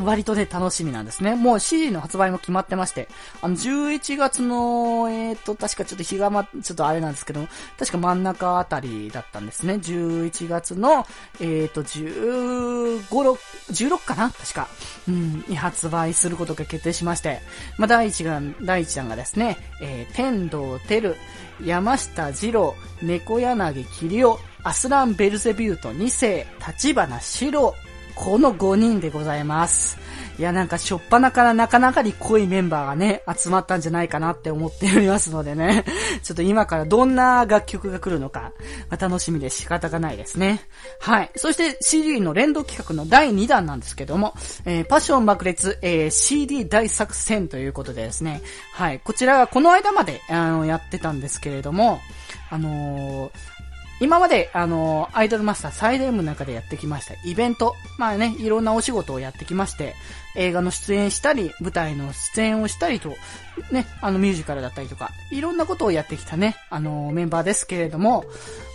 [0.00, 1.34] 割とね、楽しみなんですね。
[1.34, 3.08] もう CD の発売も決まってまして、
[3.40, 7.46] あの、11月の、えっ、ー、と、確かちょっと日がま、ちょっとあれなんですけど、
[7.78, 9.74] 確か真ん中あたりだったんですね。
[9.74, 11.06] 11月の、
[11.40, 13.38] えっ、ー、と、15、6、
[13.70, 14.30] 16かな？
[14.30, 14.68] 確か。
[15.08, 17.40] うん、に発売することが決定しまして、
[17.78, 21.16] まあ、第一が、第一弾がですね、えー、天童てる、
[21.64, 27.74] 山下二郎、猫柳桐生、アスラン・ベルゼビュート2世、立花四郎、
[28.14, 29.98] この5人でございます。
[30.38, 35.84] いや、なんか、しょっぱなからなかなかに濃いメンバーがね、集まったんじゃないかなって思っておりますのでね。
[36.24, 38.52] ちょっと今からどんな楽曲が来るのか、
[38.88, 40.62] まあ、楽しみで仕方がないですね。
[41.00, 41.30] はい。
[41.36, 48.40] そして CD の連動企画の第2弾なんですけども、えー、パッション爆裂、えー、CD 大作戦ということでですね。
[48.72, 49.00] はい。
[49.00, 52.00] こちらがこの間まで、あの、やってたんですけれども、
[52.50, 53.51] あのー
[54.02, 57.76] 今まで、あの、アイドルマスターサイド M の中でやってきましたイベント。
[57.98, 59.94] まあね、いろんなお仕事をやってきまして、
[60.34, 63.14] 映画の出演したり、舞台の出演をしたりと、
[63.70, 68.24] ね、あのミュージカルだったりとか、いろんなことをやってきたね、あの、メンバーですけれども、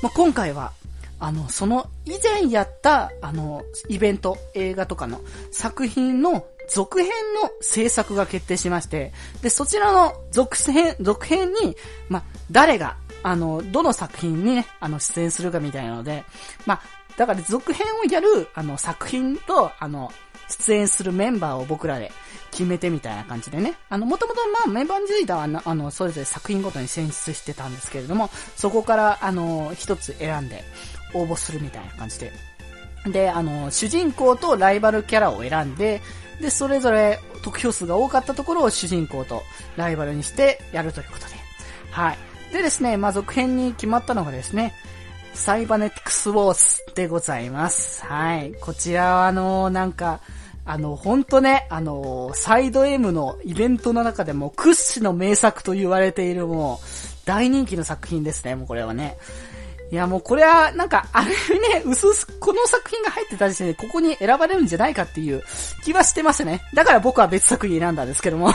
[0.01, 0.71] まあ、今回は、
[1.19, 5.19] あの、その以前やった、あの、イベント、映画とかの
[5.51, 7.09] 作品の続編
[7.41, 9.11] の制作が決定しまして、
[9.41, 11.75] で、そちらの続編、続編に、
[12.07, 16.23] まあ、誰があの、どの作品にね、あの、出演するかみたいなので、
[16.65, 16.81] まあ、
[17.17, 20.11] だから続編をやる、あの、作品と、あの、
[20.49, 22.11] 出演するメンバーを僕らで
[22.51, 23.73] 決めてみたいな感じでね。
[23.89, 30.63] あの、もともとまあメンバーについては、あの、それぞれ作品ごとに選出してたんですけれども、そこから、あの、一つ選んで
[31.13, 32.31] 応募するみたいな感じで。
[33.07, 36.01] で、あの、主人公とライバルキャラを選んで、
[36.41, 39.43] で、それぞれ得票数が多かったところを主人公と
[39.75, 41.35] ライバルにしてやるということで。
[41.91, 42.17] はい。
[42.51, 44.73] でですね、まあ、続編に決まったのがですね、
[45.33, 46.53] サイバネティクスウォー
[46.87, 48.03] ズでございます。
[48.03, 48.53] はい。
[48.59, 50.21] こちらはあの、なんか、
[50.65, 56.87] あの、ほんとね、あの、サイド M のイベントの中でも屈指の名作と言われているもう、
[57.25, 59.17] 大人気の作品ですね、もうこれはね。
[59.91, 65.43] いや、もうこれは、なんか、あれね、うすうす、この作品が入ってた時点で、ここに選ばれるんじゃないかっていう
[65.85, 66.61] 気はしてましたね。
[66.73, 68.51] だから僕は別作品選んだんですけども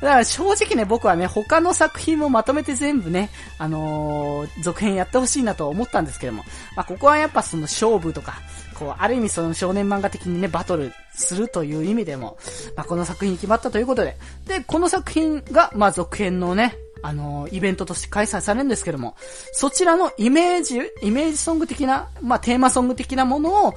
[0.00, 8.40] だから正直ね、僕はね、他の作品もまとめて全部ね、あのー、続編やってほしいなと思ったんですけども、まあ、ここはやっぱその勝負とか、
[8.78, 12.38] こう、ある意味その少年漫画的にね、バトルするという意味でも、
[12.76, 19.16] まあ、この作品決まったということで、で、この作品が、まあ、続編のね、あのー、イベントとして開催されるんですけども、
[19.52, 23.74] そちらのイメージ、イメージソング的な、まあ、テーマソング的なものを、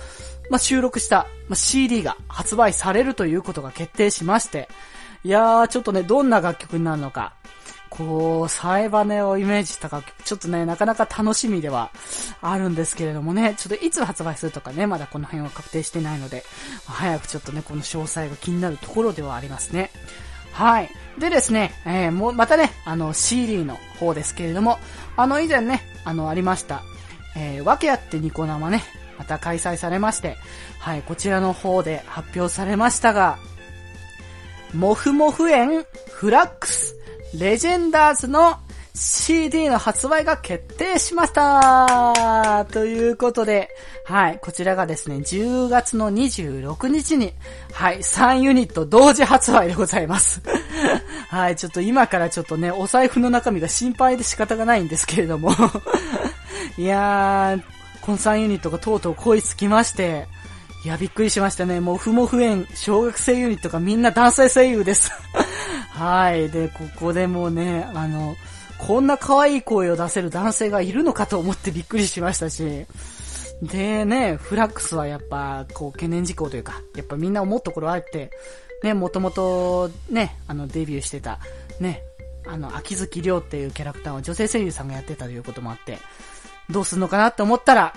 [0.50, 4.70] まあ、収録した、まあ、CD が発売されるということが決定しまして、
[5.24, 7.34] いやー、ちょっとね、どんな楽曲になるのか。
[7.90, 11.92] こう、サイバネをイメージした楽曲、ちょっとね、なかなか楽しみでは
[12.42, 16.44] あるんですけれどもね、ちょっといつ発売するとかね、まだこの辺は確定してないので、
[16.88, 19.92] 早くちょっとね、この詳細が気になるところではありますね。
[20.54, 20.90] はい。
[21.20, 24.80] でですね、えー、もう、またね、あの、CD の方ですけれども、
[25.16, 26.82] あの、以前ね、あの、ありました、
[27.36, 28.84] えー、わけあってニコ生ね、
[29.20, 30.38] また開催されまして、
[30.80, 33.38] はい、こちらの方で発表されましたが、
[34.74, 36.96] モフモフ園フラックス。
[37.38, 38.58] レジェンダーズの
[38.96, 42.66] CD の発売が決定しました。
[42.72, 43.70] ということで、
[44.06, 47.34] はい、こちらがですね、10月の26日に、
[47.72, 50.42] はい、3ユニット同時発売でございます。
[51.30, 55.52] はい、ちょっと今からちょっとね、お財布の中身が心配で仕方がないんですけれども。
[56.80, 57.64] いやー、
[58.02, 60.28] この3ユニットがとうとう恋つきまして、
[60.84, 61.80] いや、びっくりしましたね。
[61.80, 65.12] もう、ふもふえん、小学生ユニットがみんな男性声優です
[65.92, 66.50] はい。
[66.50, 68.36] で、ここでもうね、あの、
[68.80, 72.86] こんな可愛い声を出せる男性がいるのかと思ってびっくりしましたし、
[73.62, 78.32] でね、フラックスはやっぱ、こう、懸念事項というか、やっぱみんな思うところあって、
[78.84, 81.40] ね、もともと、ね、あの、デビューしてた、
[81.80, 82.02] ね、
[82.46, 85.98] あの、秋月亮っていうキャラクターを女性声優さんがやってたということもあって、
[86.70, 87.94] どうすんのかなって思ったら、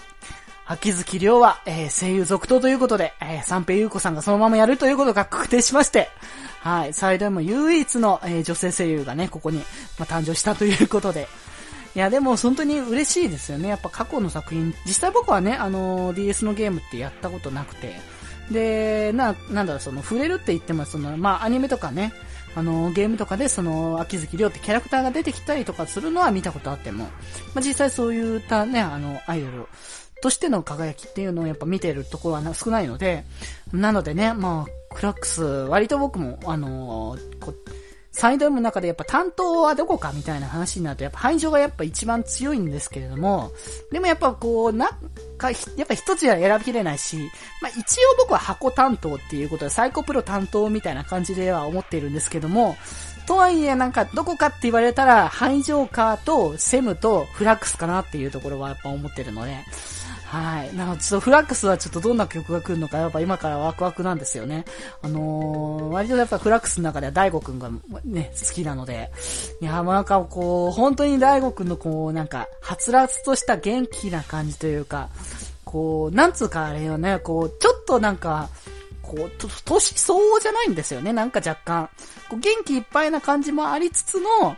[0.68, 6.08] 秋月亮は、えー、声優続投ということで、えー、三平優子さんがそのままやるということが確定しまして、
[6.60, 9.64] はい、最大も唯一の、えー、女性声優がね、ここに、ま
[10.00, 11.28] あ、誕生したということで、
[11.94, 13.68] いや、でも本当に嬉しいですよね。
[13.68, 17.94] やっぱ過去の作品、実際僕はね、あのー、DS のゲームってやったことなくて、
[18.50, 22.12] で、な、なんだろう、その、触れるって言っても、その、まあ、アニメとかね、
[22.56, 27.10] あの、ゲームとかでその、秋月亮ってキャラクターが出てきたりとかするのは見たことあっても、ま
[27.56, 29.68] あ、実際そういったね、あの、アイドル
[30.22, 33.24] としての輝きっていうのをやっぱ見てるところは少ないので、
[33.72, 37.54] なのでね、まあ、クラックス、割と僕も、あのー、こ
[38.16, 43.52] サイド M の中でやっぱ担当はどこかみたいな話になると、やっぱ排除がやっぱ一番強いんですけれども、
[43.92, 44.88] でもやっぱこう、なん
[45.36, 52.78] か、やっぱ一つじゃ選びきれないし、まあ一応僕は箱担当っていうことで、サイコプロ担当みたいな感じでは思っているんですけども、
[53.26, 59.58] とはいえなんかどこかって言われたら、ハイジョーカーとセムとフラックスかなっていうところはやっぱ思ってるので、
[60.26, 60.74] はい。
[60.74, 64.64] なので、ちょっとフラックスはちょっとどんな曲が来るのか、やっぱ今からワクワクなんですよね。
[65.00, 67.70] あのー、割とやっぱフラックスの中では大悟くんが
[68.04, 69.12] ね、好きなので、
[69.60, 75.10] いや、もうなんかこう、本当に大悟くんのこう、なんか、はつらつとした元気な感じというか、
[75.64, 78.48] こう、なんつうかあれよね、こう、ちょっとなんか、
[79.02, 81.88] こう、と年相応じゃないんですよね、なんか若干。
[82.28, 84.56] こう元気いっぱいな感じもありつつの、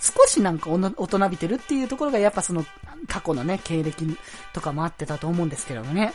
[0.00, 2.64] 少しなんか大人びてるっていうところがやっぱその
[3.08, 4.16] 過去のね、経歴
[4.52, 6.12] とかもあってたと思うんですけどもね。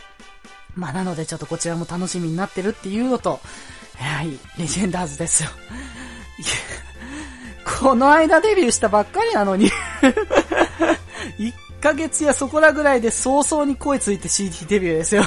[0.74, 3.40] まあなのでちょっとこちらも楽しみになってるっていうのと、
[3.96, 5.50] はい、レジェンダーズですよ。
[7.80, 9.70] この間デビューしたばっかりなのに
[11.38, 15.24] 1ヶ月やそこらぐらいで早々に声ついて CD デビューですよ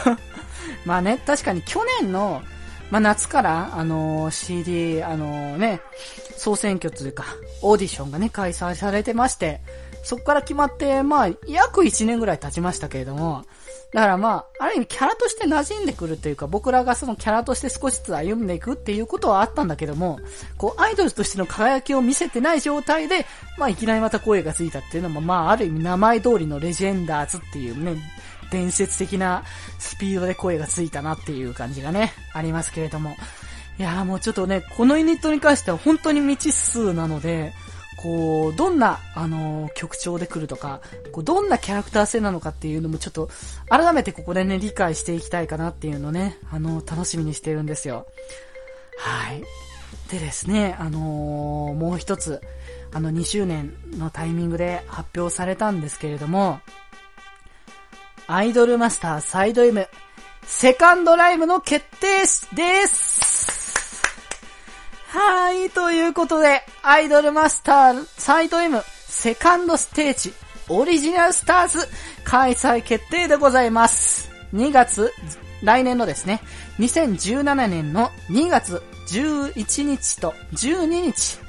[0.85, 2.41] まあね、確かに去年の、
[2.91, 5.81] まあ夏から、あのー、CD、あのー、ね、
[6.37, 7.25] 総選挙というか、
[7.61, 9.59] オーディションがね、開催されてまして、
[10.07, 13.43] そこから決まって、まあ、約1年ぐらい経ちましたけれども、
[13.91, 20.21] だからまあ、ある意味キャラとして馴染んでくるというか、僕らがそのキャラとして少しずつ歩んでいくっていうことはあったんだけども、
[20.57, 23.25] こう、アイドルとしての輝きを見せてない状態で、
[23.57, 27.97] まあ、いきなりまた声がついたっていうのも、まあ、ある意味名前通りのレジェンダーズっていうね、
[28.49, 29.43] 伝説的な
[29.77, 33.17] スピードで声がついたなっていう感じがね、ありますけれども。
[33.77, 37.53] いやーもうちょっとね、このユニットに関しては本当に未知数なので、
[38.07, 40.79] こう、どんな、あのー、曲調で来るとか、
[41.11, 43.29] こう、どんなキャラクター性なのかっていうのもちょっと、
[43.69, 48.07] 改めてここでね、理解していきたいかなっていうのね、あのー、楽しみにしてるんですよ。
[48.97, 49.43] はい。
[50.09, 52.41] でですね、あのー、もう一つ、
[52.93, 56.61] あの、2周年のタイミングで発表されたんですけれども、
[58.27, 59.85] アイドルマスターサイド M、
[60.45, 62.21] セカンドライブの決定
[62.55, 63.36] です
[65.19, 70.31] はい、ということで、アイドルマスターサイド M セカンドステージ
[70.69, 71.87] オリジナルスターズ
[72.23, 74.29] 開催決定でございます。
[74.53, 75.11] 2月、
[75.63, 76.39] 来年のですね、
[76.77, 81.39] 2017年の2月11日と12日、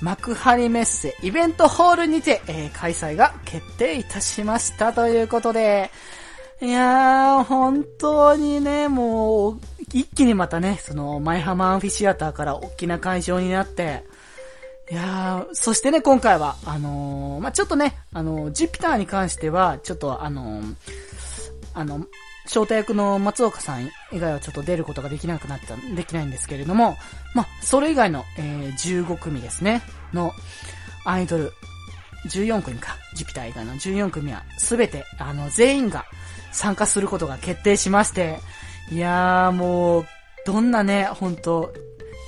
[0.00, 5.90] 幕張メッセイベントホールにて、えー、開催が決定いたしましたということで、
[6.60, 9.60] いやー、本当にね、もう、
[9.92, 14.04] 一気にまたね、その、マイハマアンフィシアターから大きな会場になって、
[14.90, 20.74] いやー、そしてね、今回は、あのー、まあ、ちょっとね、あのー、ジュピターに関しては、ちょっとあのー、
[21.74, 22.06] あの、
[22.46, 26.96] 招待役の松岡さん以外はちょっと出ることができなくなった、できないんですけれども、
[27.34, 29.82] まあ、それ以外の、えー、15組ですね、
[30.14, 30.32] の
[31.04, 31.52] アイドル、
[32.26, 36.06] 14組か、ジュピター以外の14組は、すべて、あの、全員が
[36.50, 38.38] 参加することが決定しまして、
[38.90, 40.06] いやーもう、
[40.46, 41.72] どんなね、本当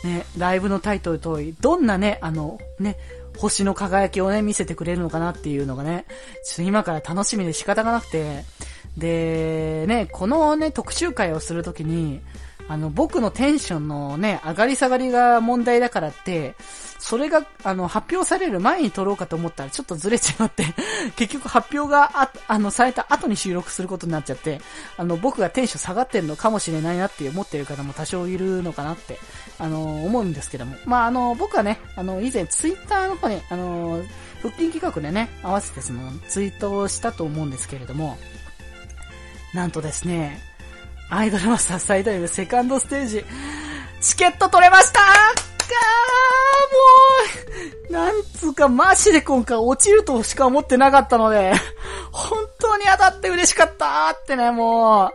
[0.05, 2.97] ね、ライブのタイトル通り、どんなね、あの、ね、
[3.39, 6.05] 星の輝きをね、見せてくれるのかなっていうのがね、
[6.45, 8.45] ちょっと今から楽しみで仕方がなくて、
[8.97, 12.21] で、ね、このね、特集会をするときに、
[12.71, 16.55] あの、僕のテンションのね、上がり下がりが問題だからって、
[17.01, 20.67] それが、あの、発表される前に撮ろうかと思ったらちょっとずれちまって
[21.17, 24.61] 結局発表があ、あの、された後に収録することになっちゃって、
[24.97, 29.19] あの、僕がテンション下がってるのかもしれないなって思ってる方も多少いるのかなって、
[29.59, 30.77] あの、思うんですけども。
[30.85, 34.01] まあ、あの、僕はね、あの、以前ツイッターの方に、あの、
[34.43, 38.17] 腹筋企画でね、合わせてその、ツイートをしたと思うんですけれども、
[39.55, 40.50] なんとですね、
[41.11, 43.25] アイドルマスター最大部セカンドステージ、
[44.01, 45.01] チケット取れました。
[45.01, 51.53] かーもう、なんつうか、マジで今回落ちるとしか思ってなかったので、
[52.13, 55.13] 本当に当たって嬉しかったーってね、も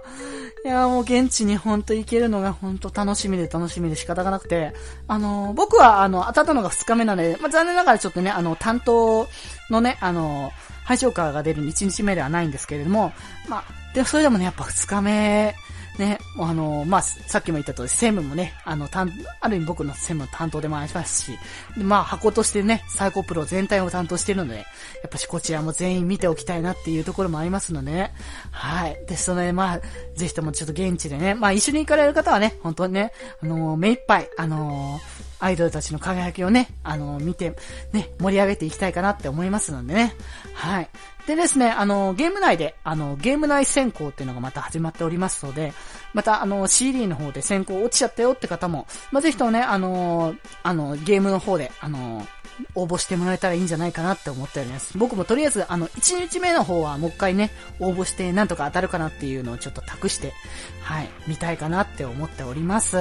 [0.64, 0.68] う。
[0.68, 4.74] いや、もう現地に本当行けるのが本当楽しみで楽しみで仕方がなくて、
[5.08, 9.28] あの、僕はあの、当たったのが2日目なので、まあ、残念ながらちょっとね、あの、担当
[9.70, 10.52] のね、あの、
[10.86, 13.14] 配信カーが出る1日目ではないんですけれども、
[13.48, 15.56] まあ、で、それでもね、やっぱ2日目
[15.98, 21.38] ね、あの、まあ、さっきも言った通り、専務もね、あの、たん、ある意味僕の専務担当でもありますし、
[21.78, 24.64] まあ、箱としてね、サイコプロ全体を担当しているので、や
[25.08, 28.14] っぱしこちらも全員見ておきたいなっていうところもありますのでね。
[28.52, 28.98] はい。
[29.08, 29.82] ですので、まあ、
[30.16, 35.00] ぜひともちょっと現地でね、まあ、一緒に行かれる方はね、本当にね、あの、目いっぱい、あの
[35.40, 37.56] アイドルたちの輝きをね、あの、見て、
[37.92, 40.16] ね、盛り上げていきたいかなって思いますのでね。
[40.54, 40.90] はい。
[41.28, 45.74] でですね、あの、ゲーム内で、あの、ゲーム内選考っていうのがまた始まっておりますので、
[46.14, 52.28] また、あの、CD の方で選考落ちちゃったよって方も、まあ、ぜひともね、あの、あの、ゲームの方で、あの、
[52.74, 54.98] 応募してもらえたらいいんじゃないかなって思っております。
[54.98, 60.34] 僕もとりあえず、あの、1日目の方はもう一回ね、応募してなんとか当たるかなっていうのをちょっと託して、
[60.82, 62.98] はい、見たいかなって思っております。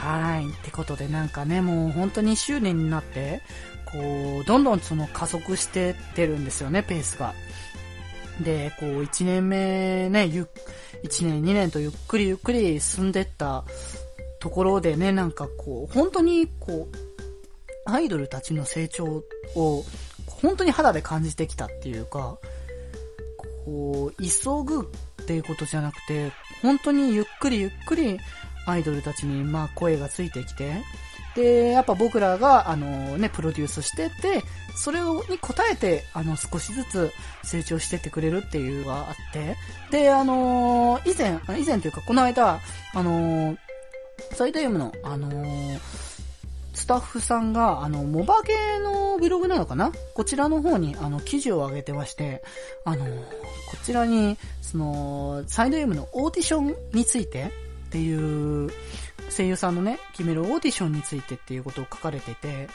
[0.00, 0.48] はい。
[0.48, 3.42] ってことでなんかね、もう本当に周年になって、
[3.92, 7.34] こう、どんどんその加速してってるんですよね、ペースが。
[8.40, 10.48] で、こう、1年目ね、ゆ、
[11.04, 13.64] 1年、2年とゆっくりゆっくり進んでった
[14.40, 19.24] ところでね、なんかこう、本当にこう、アイドルたちの成長
[19.54, 19.84] を、
[20.26, 22.38] 本当に肌で感じてきたっていうか、
[23.64, 24.88] こう、急ぐ
[25.22, 26.32] っていうことじゃなくて、
[26.62, 28.18] 本当にゆっくりゆっくり
[28.66, 30.72] アイドルたちに、まあ、声がついてきて、
[31.36, 34.42] で、やっぱ僕らが、あのね、プロデュースしてて、
[34.74, 35.22] それに応
[35.70, 37.12] えて、あの、少しずつ
[37.44, 39.56] 成長してってくれるっていうのがあって、
[39.90, 42.60] で、あの、以前、以前というか、この間、
[42.94, 43.56] あのー、
[44.34, 45.78] サイド M の、あの、
[46.72, 49.92] スタッフさんが、あの、モバゲーのブログなのかな？
[50.14, 52.42] こちらの方に、あの、記事を上げてまして、
[52.84, 53.22] あの、こ
[53.84, 57.50] ちらに、その、サイド M のオーディションについて、
[57.90, 58.70] っていう
[59.36, 62.68] 声優さんのね、決めるオーディションについてっていうことを書かれてて、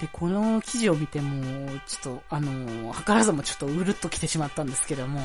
[0.00, 5.20] で、この記事を見ても、ちょっと、あの、図らずもちょっとうるっと来てしまったんですけども、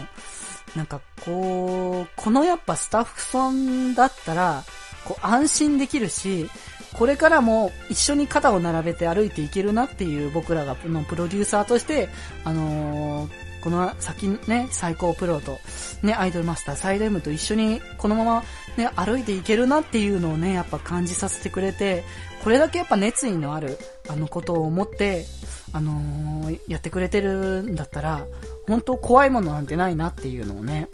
[0.75, 4.65] なんかこう、このやっぱスタッフさんだったら、
[5.05, 6.49] こう安心できるし、
[6.93, 12.09] これからも一緒に肩を並べて歩いていけるなっていう僕らがのプロデューサーとして、
[12.43, 15.59] あのー、この先ね、最高プロと、
[16.03, 18.43] ね、アイドルマスター、サイド M と一緒にこのまま
[18.77, 22.03] ね、歩いていけるなっていうのをね、やっぱ感じさせてくれて、
[22.43, 25.25] これだけやっぱ熱意のある、あのことを思って、
[25.73, 28.25] あのー、やってくれてるんだったら、
[28.67, 30.87] 本当怖いものなんてないなっていうのをね、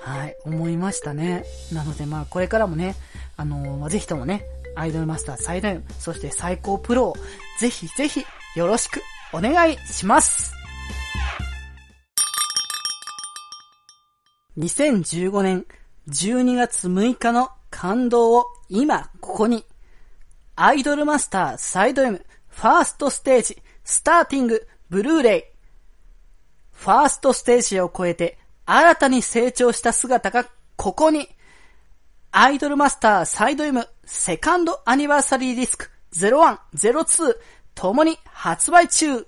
[0.00, 1.44] はい、思いましたね。
[1.72, 2.94] なのでまあ、これからもね、
[3.36, 4.44] あのー、ぜひともね、
[4.76, 7.16] アイドルマスター最大、そして最高プロを、
[7.58, 9.02] ぜひぜひ、よろしく
[9.32, 10.55] お願いします。
[14.58, 15.66] 2015年
[16.08, 19.64] 12月6日の感動を今ここに。
[20.54, 25.42] アイドルマスターサイド M ファーストステージスターティングブルーレイ。
[26.72, 30.46] ファーストステージを超えて新たに成長した姿が
[30.76, 31.28] ここに。
[32.32, 37.34] アイドルマスターサイド M セカンドアニバーサリーディスク01、02
[37.74, 39.26] ともに発売中。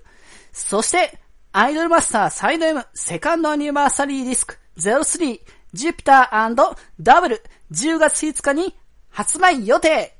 [0.53, 1.19] そして、
[1.51, 5.41] アイドルマスターサイド M セカンドアニバーサリーディスク03
[5.73, 8.75] ジュピターダブル10月5日に
[9.09, 10.18] 発売予定。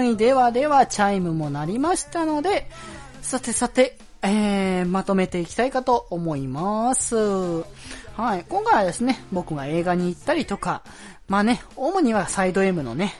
[0.00, 0.16] はい。
[0.16, 2.70] ではでは、チャイムも鳴りましたので、
[3.20, 7.16] さてさて、えー、まとめていきたいかと思います。
[7.16, 8.46] はい。
[8.48, 10.82] 今回はですね、僕が映画に行ったりとか、
[11.28, 13.12] まあね、主にはサイド M のね、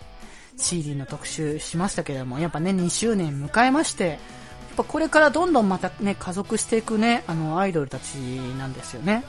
[0.57, 4.19] CD の特集しましたけれども、やっぱね、2周年迎えまして、やっ
[4.79, 8.15] ぱこれからどんどんまたね、加速していくね、あの、アイドルたち
[8.59, 9.23] なんですよね。